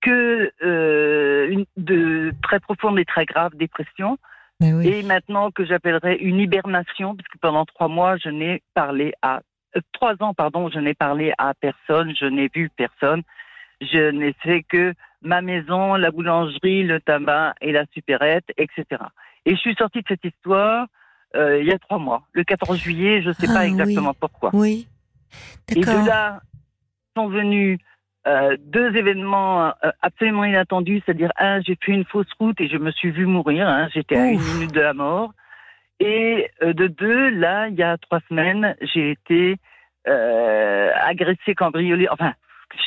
que 0.02 0.52
euh, 0.64 1.50
une, 1.50 1.66
de 1.76 2.34
très 2.44 2.60
profonde 2.60 3.00
et 3.00 3.06
très 3.06 3.26
grave 3.26 3.56
dépression. 3.56 4.18
Et 4.62 5.04
maintenant 5.04 5.52
que 5.52 5.66
j'appellerais 5.66 6.16
une 6.16 6.40
hibernation, 6.40 7.16
puisque 7.16 7.38
pendant 7.42 7.66
trois 7.66 7.90
mois, 7.90 8.16
je 8.16 8.30
n'ai 8.30 8.62
parlé 8.74 9.14
à 9.22 9.42
euh, 9.76 9.82
trois 9.92 10.16
ans, 10.22 10.34
pardon, 10.34 10.70
je 10.70 10.80
n'ai 10.80 10.94
parlé 10.94 11.34
à 11.38 11.54
personne, 11.54 12.14
je 12.16 12.26
n'ai 12.26 12.50
vu 12.54 12.70
personne. 12.70 13.24
Je 13.82 14.12
n'ai 14.12 14.34
fait 14.42 14.64
que 14.64 14.94
ma 15.22 15.42
maison, 15.42 15.96
la 15.96 16.12
boulangerie, 16.12 16.84
le 16.84 17.02
tabac 17.02 17.56
et 17.60 17.72
la 17.72 17.86
supérette, 17.94 18.46
etc. 18.56 18.86
Et 19.46 19.56
je 19.56 19.60
suis 19.60 19.76
sortie 19.76 20.02
de 20.02 20.08
cette 20.08 20.24
histoire 20.24 20.88
euh, 21.36 21.62
il 21.62 21.68
y 21.68 21.72
a 21.72 21.80
trois 21.80 21.98
mois, 21.98 22.24
le 22.34 22.44
14 22.44 22.78
juillet, 22.78 23.22
je 23.22 23.30
ne 23.30 23.34
sais 23.34 23.48
pas 23.48 23.60
ah 23.60 23.68
exactement 23.68 24.14
pourquoi. 24.14 24.52
Oui. 24.54 24.88
Et 25.76 25.82
de 25.82 26.08
là 26.08 26.42
sont 27.18 27.28
venus 27.28 27.80
euh, 28.28 28.56
deux 28.60 28.96
événements 28.96 29.68
euh, 29.68 29.92
absolument 30.02 30.46
inattendus, 30.46 31.02
c'est-à-dire 31.06 31.32
un, 31.38 31.62
j'ai 31.62 31.78
fait 31.82 31.92
une 31.92 32.06
fausse 32.06 32.32
route 32.40 32.60
et 32.62 32.68
je 32.68 32.78
me 32.78 32.92
suis 32.92 33.12
vu 33.12 33.26
mourir, 33.26 33.68
hein, 33.68 33.90
j'étais 33.94 34.18
à 34.18 34.28
une 34.28 34.42
minute 34.42 34.74
de 34.74 34.82
la 34.82 34.94
mort. 34.94 35.34
Et 36.00 36.50
de 36.62 36.88
deux, 36.88 37.30
là, 37.30 37.68
il 37.70 37.76
y 37.76 37.84
a 37.84 37.98
trois 37.98 38.20
semaines, 38.28 38.76
j'ai 38.82 39.12
été 39.12 39.58
agressée, 40.06 41.56
cambriolée, 41.56 42.10
enfin, 42.10 42.34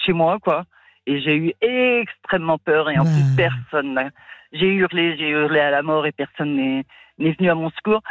chez 0.04 0.12
moi, 0.12 0.38
quoi. 0.38 0.64
Et 1.06 1.20
j'ai 1.20 1.36
eu 1.36 1.52
extrêmement 1.60 2.58
peur 2.58 2.90
et 2.90 2.98
en 2.98 3.04
plus 3.04 3.36
personne. 3.36 4.10
J'ai 4.52 4.72
hurlé, 4.72 5.16
j'ai 5.16 5.28
hurlé 5.28 5.60
à 5.60 5.70
la 5.70 5.82
mort 5.82 6.06
et 6.06 6.12
personne 6.12 6.56
n'est 6.56 7.32
venu 7.32 7.48
à 7.48 7.54
mon 7.54 7.70
secours. 7.70 8.02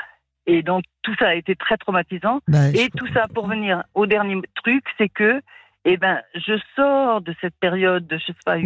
Et 0.47 0.61
donc 0.61 0.83
tout 1.01 1.15
ça 1.19 1.29
a 1.29 1.33
été 1.35 1.55
très 1.55 1.77
traumatisant. 1.77 2.41
Bah, 2.47 2.69
et 2.69 2.89
tout 2.89 3.07
ça 3.13 3.27
pour 3.33 3.47
venir 3.47 3.83
au 3.93 4.05
dernier 4.05 4.41
truc, 4.55 4.83
c'est 4.97 5.09
que, 5.09 5.41
eh 5.85 5.97
ben, 5.97 6.21
je 6.35 6.53
sors 6.75 7.21
de 7.21 7.33
cette 7.41 7.55
période 7.59 8.07
de, 8.07 8.17
je 8.17 8.25
sais 8.27 8.33
pas, 8.45 8.57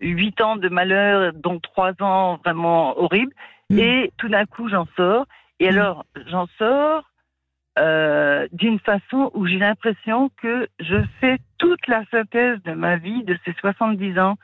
huit 0.00 0.40
ans 0.40 0.56
de 0.56 0.68
malheur, 0.68 1.32
dont 1.34 1.58
trois 1.60 1.92
ans 2.00 2.38
vraiment 2.44 2.98
horribles. 2.98 3.32
Mm. 3.70 3.78
Et 3.78 4.12
tout 4.16 4.28
d'un 4.28 4.46
coup, 4.46 4.68
j'en 4.68 4.86
sors. 4.96 5.26
Et 5.60 5.66
mm. 5.66 5.68
alors, 5.70 6.04
j'en 6.26 6.46
sors 6.58 7.04
euh, 7.78 8.48
d'une 8.52 8.80
façon 8.80 9.30
où 9.34 9.46
j'ai 9.46 9.58
l'impression 9.58 10.30
que 10.42 10.68
je 10.80 10.96
fais 11.20 11.38
toute 11.58 11.86
la 11.86 12.04
synthèse 12.10 12.60
de 12.64 12.72
ma 12.72 12.96
vie 12.96 13.22
de 13.22 13.38
ces 13.44 13.52
70 13.60 14.18
ans 14.18 14.36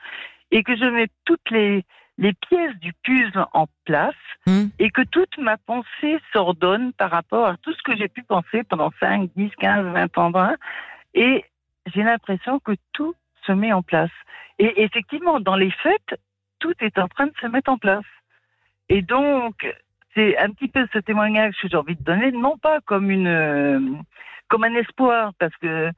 et 0.51 0.63
que 0.63 0.75
je 0.75 0.85
mets 0.85 1.07
toutes 1.25 1.49
les 1.51 1.83
les 2.17 2.33
pièces 2.33 2.75
du 2.77 2.93
puzzle 3.03 3.45
en 3.53 3.67
place 3.83 4.15
hmm. 4.47 4.67
et 4.79 4.89
que 4.89 5.01
toute 5.01 5.37
ma 5.37 5.57
pensée 5.57 6.19
s'ordonne 6.31 6.93
par 6.93 7.11
rapport 7.11 7.47
à 7.47 7.57
tout 7.57 7.73
ce 7.73 7.83
que 7.83 7.95
j'ai 7.95 8.07
pu 8.07 8.23
penser 8.23 8.63
pendant 8.63 8.91
5, 8.99 9.29
10, 9.35 9.51
15, 9.57 9.93
20 9.93 10.17
ans. 10.17 10.31
20, 10.31 10.55
et 11.13 11.45
j'ai 11.93 12.03
l'impression 12.03 12.59
que 12.59 12.73
tout 12.93 13.15
se 13.45 13.51
met 13.51 13.73
en 13.73 13.81
place. 13.81 14.11
Et 14.59 14.83
effectivement, 14.83 15.39
dans 15.39 15.55
les 15.55 15.71
fêtes, 15.71 16.19
tout 16.59 16.73
est 16.79 16.97
en 16.97 17.07
train 17.07 17.27
de 17.27 17.33
se 17.41 17.47
mettre 17.47 17.71
en 17.71 17.77
place. 17.77 18.05
Et 18.89 19.01
donc, 19.01 19.67
c'est 20.13 20.37
un 20.37 20.49
petit 20.51 20.69
peu 20.69 20.87
ce 20.93 20.99
témoignage 20.99 21.55
que 21.61 21.67
j'ai 21.67 21.77
envie 21.77 21.95
de 21.95 22.03
donner, 22.03 22.31
non 22.31 22.57
pas 22.57 22.79
comme 22.81 23.11
une, 23.11 23.27
euh, 23.27 23.79
comme 24.47 24.63
un 24.63 24.73
espoir, 24.75 25.33
parce 25.39 25.55
que 25.57 25.91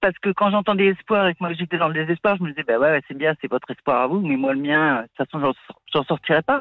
parce 0.00 0.18
que 0.18 0.30
quand 0.30 0.50
j'entendais 0.50 0.86
espoir 0.86 1.26
et 1.26 1.34
que 1.34 1.38
moi 1.40 1.52
j'étais 1.52 1.78
dans 1.78 1.88
le 1.88 1.94
désespoir, 1.94 2.36
je 2.36 2.42
me 2.42 2.50
disais 2.50 2.62
bah 2.62 2.78
ouais, 2.78 3.02
c'est 3.08 3.16
bien, 3.16 3.34
c'est 3.40 3.50
votre 3.50 3.70
espoir 3.70 4.02
à 4.02 4.06
vous, 4.06 4.20
mais 4.20 4.36
moi 4.36 4.52
le 4.52 4.60
mien, 4.60 5.02
de 5.02 5.08
toute 5.16 5.30
façon 5.30 5.52
j'en 5.92 6.04
sortirai 6.04 6.42
pas. 6.42 6.60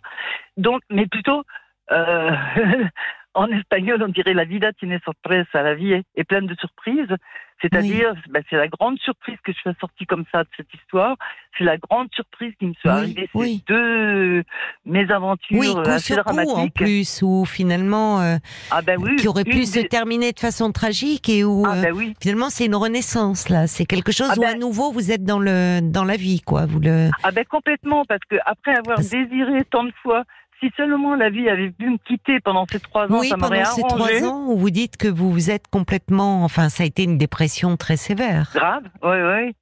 Donc, 0.58 0.82
mais 0.90 1.08
plutôt 1.08 1.44
euh, 1.92 2.32
en 3.36 3.48
espagnol, 3.48 4.02
on 4.02 4.08
dirait 4.08 4.34
la 4.34 4.46
vida 4.46 4.72
tiene 4.74 5.00
sorpresa, 5.04 5.62
la 5.62 5.76
vie 5.76 5.92
est, 5.92 6.24
pleine 6.24 6.48
de 6.48 6.56
surprises. 6.56 7.14
C'est-à-dire, 7.62 8.14
ben, 8.30 8.44
c'est 8.50 8.58
la 8.58 8.68
grande 8.68 9.00
surprise 9.00 9.38
que 9.44 9.52
je 9.54 9.58
suis 9.58 9.70
sortie 9.80 10.06
comme 10.06 10.26
ça 10.32 10.44
de 10.44 10.50
cette 10.58 10.74
histoire. 10.74 11.16
C'est 11.58 11.64
la 11.64 11.78
grande 11.78 12.10
surprise 12.14 12.54
qui 12.60 12.68
me 12.68 12.74
soit 12.82 12.92
arrivée. 12.92 13.30
Ces 13.34 13.62
deux 13.68 14.44
mésaventures 14.86 15.58
oui, 15.58 15.74
assez 15.86 16.16
dramatiques. 16.16 16.54
en 16.54 16.68
plus, 16.68 17.22
où 17.22 17.46
finalement, 17.46 18.22
euh, 18.22 18.38
ah 18.72 18.82
ben 18.82 18.98
oui, 19.02 19.16
qui 19.16 19.28
aurait 19.28 19.46
pu 19.46 19.66
se 19.66 19.80
terminer 19.80 20.34
de 20.34 20.40
façon 20.40 20.72
tragique 20.72 21.30
et 21.30 21.46
où 21.46 21.64
ah 21.66 21.76
ben 21.82 21.96
euh, 21.96 22.14
finalement 22.20 22.50
c'est 22.50 22.66
une 22.66 22.76
renaissance 22.76 23.48
là. 23.48 23.68
C'est 23.68 23.86
quelque 23.86 24.12
chose 24.12 24.32
ah 24.32 24.40
où 24.40 24.44
à 24.44 24.52
ben 24.52 24.60
nouveau 24.60 24.92
vous 24.92 25.12
êtes 25.12 25.24
dans 25.24 25.40
le 25.40 25.80
dans 25.82 26.04
la 26.04 26.18
vie, 26.18 26.42
quoi. 26.42 26.66
Vous 26.66 26.82
le. 26.82 27.10
Ah 27.24 27.32
ben 27.32 27.46
complètement, 27.46 28.04
parce 28.06 28.24
que 28.30 28.36
après 28.46 28.76
avoir 28.76 29.00
désiré 29.00 29.64
tant 29.72 29.86
de 29.86 29.94
fois 30.04 30.24
si 30.60 30.72
seulement 30.78 31.16
la 31.16 31.30
vie 31.30 31.50
avait 31.50 31.72
pu 31.72 31.90
me 31.90 31.98
quitter 31.98 32.40
pendant 32.40 32.66
ces 32.66 32.80
trois 32.80 33.12
ans, 33.12 33.22
ça 33.22 33.38
m'aurait 33.38 33.62
arrangé. 33.62 33.82
pendant 33.82 34.06
ces 34.06 34.20
trois 34.20 34.30
ans 34.30 34.48
où 34.48 34.58
vous 34.58 34.70
dites 34.70 34.98
que 34.98 35.08
vous 35.08 35.32
vous 35.32 35.52
êtes 35.52 35.68
complètement, 35.68 36.44
enfin, 36.44 36.70
ça 36.70 36.84
a 36.84 36.86
été 36.86 37.04
une 37.04 37.18
dépression 37.18 37.78
très 37.78 37.98
sévère. 37.98 38.52
Grave, 38.54 38.84
oui, 39.04 39.18
oui. 39.22 39.56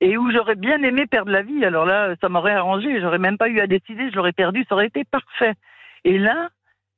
Et 0.00 0.16
où 0.16 0.30
j'aurais 0.30 0.54
bien 0.54 0.80
aimé 0.82 1.06
perdre 1.06 1.32
la 1.32 1.42
vie. 1.42 1.64
Alors 1.64 1.84
là, 1.84 2.14
ça 2.20 2.28
m'aurait 2.28 2.54
arrangé. 2.54 3.00
J'aurais 3.00 3.18
même 3.18 3.36
pas 3.36 3.48
eu 3.48 3.58
à 3.58 3.66
décider. 3.66 4.10
Je 4.10 4.16
l'aurais 4.16 4.32
perdu. 4.32 4.64
Ça 4.68 4.76
aurait 4.76 4.86
été 4.86 5.02
parfait. 5.04 5.54
Et 6.04 6.18
là, 6.18 6.50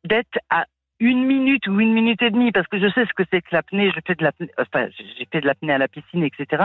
d'être 0.05 0.39
à 0.51 0.67
une 0.99 1.25
minute 1.25 1.67
ou 1.67 1.81
une 1.81 1.95
minute 1.95 2.21
et 2.21 2.29
demie, 2.29 2.53
parce 2.53 2.67
que 2.67 2.79
je 2.79 2.93
sais 2.93 3.07
ce 3.07 3.15
que 3.15 3.23
c'est 3.31 3.41
que 3.41 3.49
l'apnée. 3.53 3.91
Je 3.91 4.01
fais 4.07 4.15
de 4.15 4.23
l'apnée, 4.23 4.51
enfin, 4.59 4.89
j'ai 4.99 5.27
fait 5.33 5.41
de 5.41 5.47
l'apnée 5.47 5.73
à 5.73 5.79
la 5.79 5.89
piscine, 5.89 6.25
etc 6.25 6.63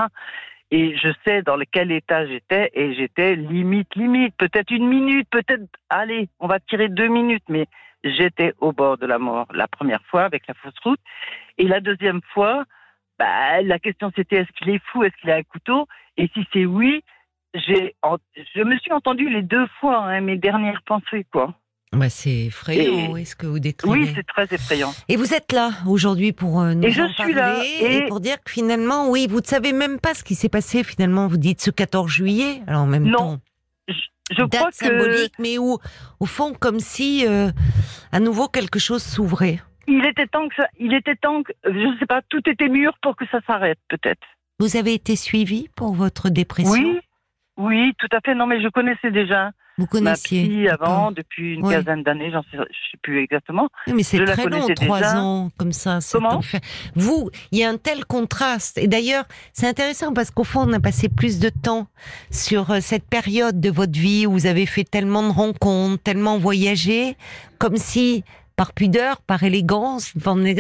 et 0.72 0.98
je 0.98 1.10
sais 1.24 1.42
dans 1.42 1.60
quel 1.72 1.92
état 1.92 2.26
j'étais 2.26 2.72
et 2.74 2.96
j'étais 2.96 3.36
limite, 3.36 3.94
limite, 3.96 4.36
peut-être 4.38 4.72
une 4.72 4.88
minute, 4.88 5.28
peut-être, 5.30 5.64
allez, 5.90 6.28
on 6.40 6.48
va 6.48 6.60
tirer 6.60 6.90
deux 6.90 7.08
minutes, 7.08 7.44
mais 7.50 7.68
j'étais 8.04 8.54
au 8.60 8.72
bord 8.72 8.98
de 8.98 9.06
la 9.06 9.20
mort 9.20 9.48
la 9.54 9.68
première 9.68 10.04
fois 10.06 10.24
avec 10.24 10.48
la 10.48 10.54
fausse 10.56 10.80
route 10.84 11.00
et 11.58 11.68
la 11.68 11.80
deuxième 11.80 12.22
fois, 12.34 12.66
bah, 13.20 13.62
la 13.62 13.80
question 13.80 14.12
c'était 14.16 14.38
est-ce 14.38 14.52
qu'il 14.54 14.70
est 14.70 14.84
fou, 14.86 15.04
est-ce 15.04 15.16
qu'il 15.18 15.32
a 15.32 15.36
un 15.36 15.44
couteau? 15.44 15.88
Et 16.18 16.30
si 16.34 16.46
c'est 16.52 16.66
oui, 16.66 17.04
j'ai, 17.54 17.96
je 18.56 18.62
me 18.64 18.78
suis 18.80 18.92
entendu 18.92 19.30
les 19.30 19.42
deux 19.42 19.68
fois 19.80 20.04
hein, 20.04 20.22
mes 20.22 20.38
dernières 20.38 20.82
pensées 20.84 21.26
quoi. 21.32 21.54
Bah 21.96 22.10
c'est 22.10 22.48
effrayant, 22.48 23.16
est-ce 23.16 23.36
que 23.36 23.48
vous 23.48 23.60
décrivez 23.60 24.00
Oui, 24.00 24.12
c'est 24.14 24.28
très 24.28 24.44
effrayant. 24.54 24.92
Et 25.08 25.16
vous 25.16 25.34
êtes 25.34 25.54
là 25.54 25.72
aujourd'hui 25.88 26.34
pour 26.34 26.60
euh, 26.60 26.74
nous 26.74 26.84
et 26.84 26.92
je 26.92 27.02
en 27.02 27.08
suis 27.08 27.34
là, 27.34 27.64
et... 27.64 28.06
pour 28.08 28.20
dire 28.20 28.36
que 28.44 28.52
finalement, 28.52 29.10
oui, 29.10 29.28
vous 29.30 29.40
ne 29.40 29.46
savez 29.46 29.72
même 29.72 30.00
pas 30.00 30.14
ce 30.14 30.24
qui 30.24 30.36
s'est 30.36 30.50
passé 30.50 30.84
finalement. 30.84 31.28
Vous 31.28 31.38
dites 31.38 31.62
ce 31.62 31.72
14 31.72 32.12
juillet, 32.12 32.62
alors 32.68 32.82
en 32.82 32.88
même 32.88 33.06
non. 33.06 33.18
temps. 33.18 33.40
Je, 34.32 34.42
date 34.42 34.50
crois 34.50 34.72
symbolique, 34.72 35.36
mais 35.40 35.58
où, 35.58 35.78
au 36.20 36.26
fond, 36.26 36.54
comme 36.54 36.80
si 36.80 37.26
euh, 37.28 37.52
à 38.12 38.20
nouveau 38.20 38.48
quelque 38.48 38.80
chose 38.80 39.04
s'ouvrait. 39.04 39.60
Il 39.88 40.04
était 40.06 40.26
temps 40.26 40.50
que 40.50 40.56
ça, 40.56 40.68
il 40.80 40.94
était 40.96 41.16
temps 41.16 41.44
que, 41.44 41.54
je 41.64 41.70
ne 41.70 41.98
sais 42.00 42.08
pas, 42.08 42.22
tout 42.28 42.42
était 42.50 42.68
mûr 42.68 42.98
pour 43.04 43.16
que 43.16 43.26
ça 43.32 43.40
s'arrête, 43.46 43.78
peut-être. 43.88 44.26
Vous 44.60 44.78
avez 44.78 44.96
été 44.96 45.16
suivi 45.16 45.70
pour 45.76 45.94
votre 45.94 46.30
dépression? 46.30 46.72
Oui, 46.74 47.00
oui, 47.58 47.94
tout 48.00 48.08
à 48.12 48.20
fait. 48.22 48.34
Non, 48.34 48.48
mais 48.48 48.62
je 48.62 48.68
connaissais 48.70 49.12
déjà. 49.12 49.52
Vous 49.78 49.88
connaissiez 49.88 50.66
ma 50.66 50.74
avant, 50.74 51.12
depuis 51.12 51.56
une 51.56 51.62
quinzaine 51.62 52.04
d'années, 52.04 52.32
j'en 52.32 52.44
sais, 52.44 52.58
je 52.58 52.92
sais 52.92 52.98
plus 53.02 53.22
exactement. 53.22 53.70
mais 53.94 54.04
c'est 54.04 54.24
très 54.24 54.46
long, 54.46 54.68
trois 54.74 55.16
ans 55.16 55.50
comme 55.58 55.74
ça. 55.74 56.00
Comment 56.12 56.42
Vous, 56.96 57.30
il 57.52 57.60
y 57.60 57.64
a 57.64 57.70
un 57.70 57.78
tel 57.78 58.06
contraste. 58.06 58.78
Et 58.78 58.88
d'ailleurs, 58.88 59.26
c'est 59.54 59.68
intéressant 59.68 60.14
parce 60.14 60.32
qu'au 60.32 60.46
fond, 60.46 60.70
on 60.70 60.74
a 60.74 60.80
passé 60.80 61.10
plus 61.10 61.40
de 61.40 61.50
temps 61.50 61.88
sur 62.32 62.72
euh, 62.72 62.80
cette 62.80 63.04
période 63.04 63.60
de 63.60 63.70
votre 63.70 64.00
vie 64.00 64.26
où 64.26 64.32
vous 64.32 64.46
avez 64.46 64.66
fait 64.66 64.86
tellement 64.86 65.24
de 65.24 65.34
rencontres, 65.34 66.02
tellement 66.02 66.38
voyagé, 66.38 67.18
comme 67.58 67.76
si, 67.76 68.24
par 68.56 68.72
pudeur, 68.72 69.22
par 69.22 69.44
élégance, 69.44 70.14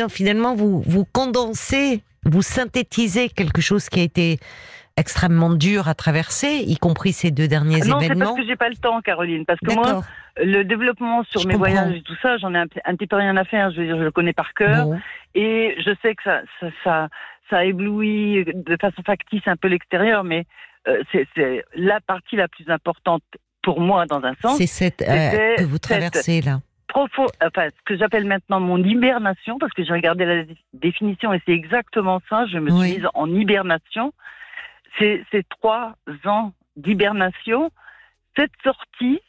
finalement, 0.09 0.55
vous 0.55 0.81
vous 0.85 1.05
condensez, 1.05 2.01
vous 2.25 2.41
synthétisez 2.41 3.29
quelque 3.29 3.61
chose 3.61 3.87
qui 3.87 4.01
a 4.01 4.03
été 4.03 4.39
extrêmement 4.97 5.53
dur 5.53 5.87
à 5.87 5.93
traverser, 5.93 6.63
y 6.65 6.77
compris 6.77 7.11
ces 7.11 7.31
deux 7.31 7.47
derniers 7.47 7.77
événements. 7.77 7.99
Non, 7.99 8.07
c'est 8.07 8.19
parce 8.19 8.35
que 8.37 8.45
j'ai 8.45 8.55
pas 8.55 8.69
le 8.69 8.77
temps, 8.77 9.01
Caroline. 9.01 9.45
Parce 9.45 9.59
que 9.59 9.73
moi, 9.73 10.01
le 10.37 10.63
développement 10.63 11.23
sur 11.25 11.45
mes 11.45 11.55
voyages 11.55 11.95
et 11.95 12.01
tout 12.01 12.15
ça, 12.21 12.37
j'en 12.37 12.53
ai 12.53 12.59
un, 12.59 12.67
petit 12.67 13.07
peu 13.07 13.17
rien 13.17 13.35
à 13.35 13.43
faire. 13.43 13.71
Je 13.71 13.81
veux 13.81 13.87
dire, 13.87 13.97
je 13.97 14.03
le 14.03 14.11
connais 14.11 14.33
par 14.33 14.53
cœur. 14.53 14.87
Et 15.33 15.75
je 15.79 15.91
sais 16.01 16.15
que 16.15 16.23
ça, 16.23 16.41
ça, 16.59 16.67
ça, 16.83 17.07
ça 17.49 17.65
éblouit 17.65 18.45
de 18.45 18.77
façon 18.79 19.01
factice 19.05 19.45
un 19.47 19.57
peu 19.57 19.67
l'extérieur, 19.67 20.23
mais 20.23 20.45
euh, 20.87 21.01
c'est 21.11 21.65
la 21.75 21.99
partie 21.99 22.37
la 22.37 22.47
plus 22.47 22.69
importante 22.69 23.23
pour 23.61 23.81
moi 23.81 24.05
dans 24.05 24.23
un 24.23 24.35
sens. 24.41 24.57
C'est 24.57 24.67
cette 24.67 25.01
euh, 25.01 25.55
que 25.57 25.63
vous 25.63 25.79
traversez 25.79 26.41
là. 26.41 26.59
Profond, 26.87 27.25
enfin, 27.43 27.67
ce 27.67 27.83
que 27.83 27.97
j'appelle 27.97 28.25
maintenant 28.25 28.61
mon 28.61 28.77
hibernation, 28.77 29.57
parce 29.59 29.73
que 29.73 29.83
j'ai 29.83 29.91
regardé 29.91 30.23
la 30.23 30.43
définition 30.73 31.33
et 31.33 31.41
c'est 31.45 31.51
exactement 31.51 32.21
ça. 32.29 32.45
Je 32.45 32.59
me 32.59 32.69
suis 32.69 32.97
mise 32.97 33.07
en 33.13 33.29
hibernation 33.29 34.13
ces, 34.99 35.23
ces 35.31 35.43
trois 35.43 35.93
ans 36.25 36.53
d'hibernation, 36.75 37.71
cette 38.35 38.51
sortie, 38.63 39.19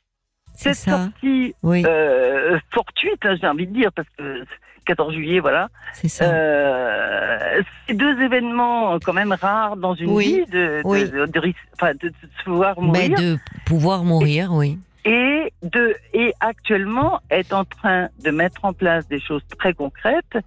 cette 0.54 0.74
sortie 0.74 1.54
euh, 1.64 2.58
fortuite, 2.72 3.24
hein, 3.24 3.36
j'ai 3.40 3.46
envie 3.46 3.66
de 3.66 3.72
dire, 3.74 3.92
parce 3.92 4.08
que 4.16 4.44
14 4.86 5.14
juillet, 5.14 5.40
voilà. 5.40 5.68
C'est 5.92 6.08
ça. 6.08 6.24
Euh, 6.24 7.62
ces 7.86 7.94
deux 7.94 8.20
événements 8.22 8.98
quand 9.00 9.12
même 9.12 9.32
rares 9.32 9.76
dans 9.76 9.94
une 9.94 10.18
vie 10.18 10.46
de, 10.46 10.82
de, 10.84 11.26
de, 11.26 11.52
enfin, 11.74 11.92
de, 12.00 12.12
pouvoir 12.44 12.80
mourir. 12.80 13.10
Mais 13.10 13.14
de 13.14 13.36
pouvoir 13.66 14.04
mourir, 14.04 14.52
oui. 14.52 14.78
Et, 15.04 15.52
de, 15.62 15.94
et 16.14 16.32
actuellement 16.40 17.20
est 17.30 17.52
en 17.52 17.64
train 17.64 18.08
de 18.24 18.30
mettre 18.30 18.64
en 18.64 18.72
place 18.72 19.06
des 19.06 19.20
choses 19.20 19.42
très 19.58 19.72
concrètes 19.72 20.38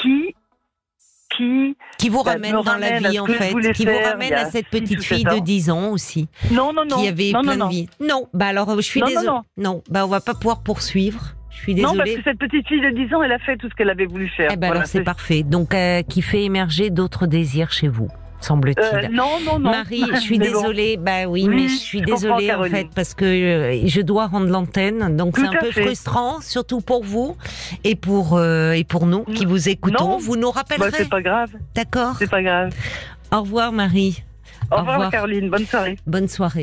qui 0.00 0.36
qui 1.38 1.76
qui 1.98 2.08
vous 2.08 2.22
bah, 2.22 2.32
ramène 2.32 2.52
dans 2.52 2.76
la 2.76 2.98
vie 2.98 3.18
en 3.20 3.26
fait, 3.26 3.72
qui 3.72 3.86
vous 3.86 3.98
ramène 4.04 4.34
à 4.34 4.50
cette 4.50 4.68
petite 4.68 5.02
fille 5.02 5.24
de 5.24 5.38
10 5.38 5.70
ans 5.70 5.90
aussi. 5.90 6.28
Non 6.50 6.72
non 6.72 6.84
non. 6.84 6.96
Qui 6.96 7.08
avait 7.08 7.30
non, 7.32 7.42
plein 7.42 7.56
non, 7.56 7.66
de 7.66 7.70
vie. 7.70 7.88
Non, 8.00 8.28
bah 8.34 8.46
alors 8.46 8.74
je 8.76 8.82
suis 8.82 9.00
désolée. 9.00 9.26
Non, 9.26 9.42
non, 9.56 9.82
bah 9.88 10.04
on 10.04 10.08
va 10.08 10.20
pas 10.20 10.34
pouvoir 10.34 10.62
poursuivre. 10.62 11.34
Je 11.50 11.56
suis 11.58 11.74
désolée. 11.74 11.92
Non, 11.92 11.98
parce 11.98 12.10
que 12.10 12.22
cette 12.22 12.38
petite 12.38 12.68
fille 12.68 12.80
de 12.80 12.90
10 12.90 13.14
ans, 13.14 13.22
elle 13.22 13.32
a 13.32 13.38
fait 13.38 13.56
tout 13.56 13.68
ce 13.68 13.74
qu'elle 13.74 13.90
avait 13.90 14.06
voulu 14.06 14.28
faire. 14.28 14.50
Eh 14.52 14.56
ben 14.56 14.70
alors 14.70 14.86
c'est 14.86 15.02
parfait. 15.02 15.42
Donc, 15.42 15.74
euh, 15.74 16.02
qui 16.02 16.22
fait 16.22 16.44
émerger 16.44 16.90
d'autres 16.90 17.26
désirs 17.26 17.72
chez 17.72 17.88
vous 17.88 18.08
semble-t-il. 18.40 19.06
Euh, 19.06 19.08
non, 19.12 19.38
non, 19.44 19.58
non. 19.58 19.70
Marie, 19.70 20.04
je 20.14 20.20
suis 20.20 20.38
désolée. 20.48 20.96
Bah 20.96 21.26
oui, 21.26 21.48
mais 21.48 21.68
je 21.68 21.76
suis 21.76 22.02
désolée 22.02 22.52
en 22.52 22.64
fait 22.64 22.88
parce 22.94 23.14
que 23.14 23.24
euh, 23.24 23.86
je 23.86 24.00
dois 24.00 24.26
rendre 24.26 24.48
l'antenne, 24.48 25.16
donc 25.16 25.36
c'est 25.38 25.46
un 25.46 25.52
peu 25.52 25.70
frustrant, 25.70 26.40
surtout 26.40 26.80
pour 26.80 27.04
vous 27.04 27.36
et 27.84 27.96
pour 27.96 28.36
euh, 28.36 28.72
et 28.72 28.84
pour 28.84 29.06
nous 29.06 29.24
qui 29.24 29.44
vous 29.44 29.68
écoutons. 29.68 30.18
Vous 30.18 30.36
nous 30.36 30.50
rappellerez. 30.50 30.90
Bah, 30.90 30.96
c'est 30.96 31.08
pas 31.08 31.22
grave. 31.22 31.50
D'accord. 31.74 32.16
C'est 32.18 32.30
pas 32.30 32.42
grave. 32.42 32.72
Au 33.32 33.42
revoir, 33.42 33.72
Marie. 33.72 34.22
Au, 34.70 34.76
revoir, 34.76 35.10
Caroline. 35.10 35.48
Bonne 35.50 35.66
soirée. 35.66 35.96
Bonne 36.06 36.28
soirée. 36.28 36.56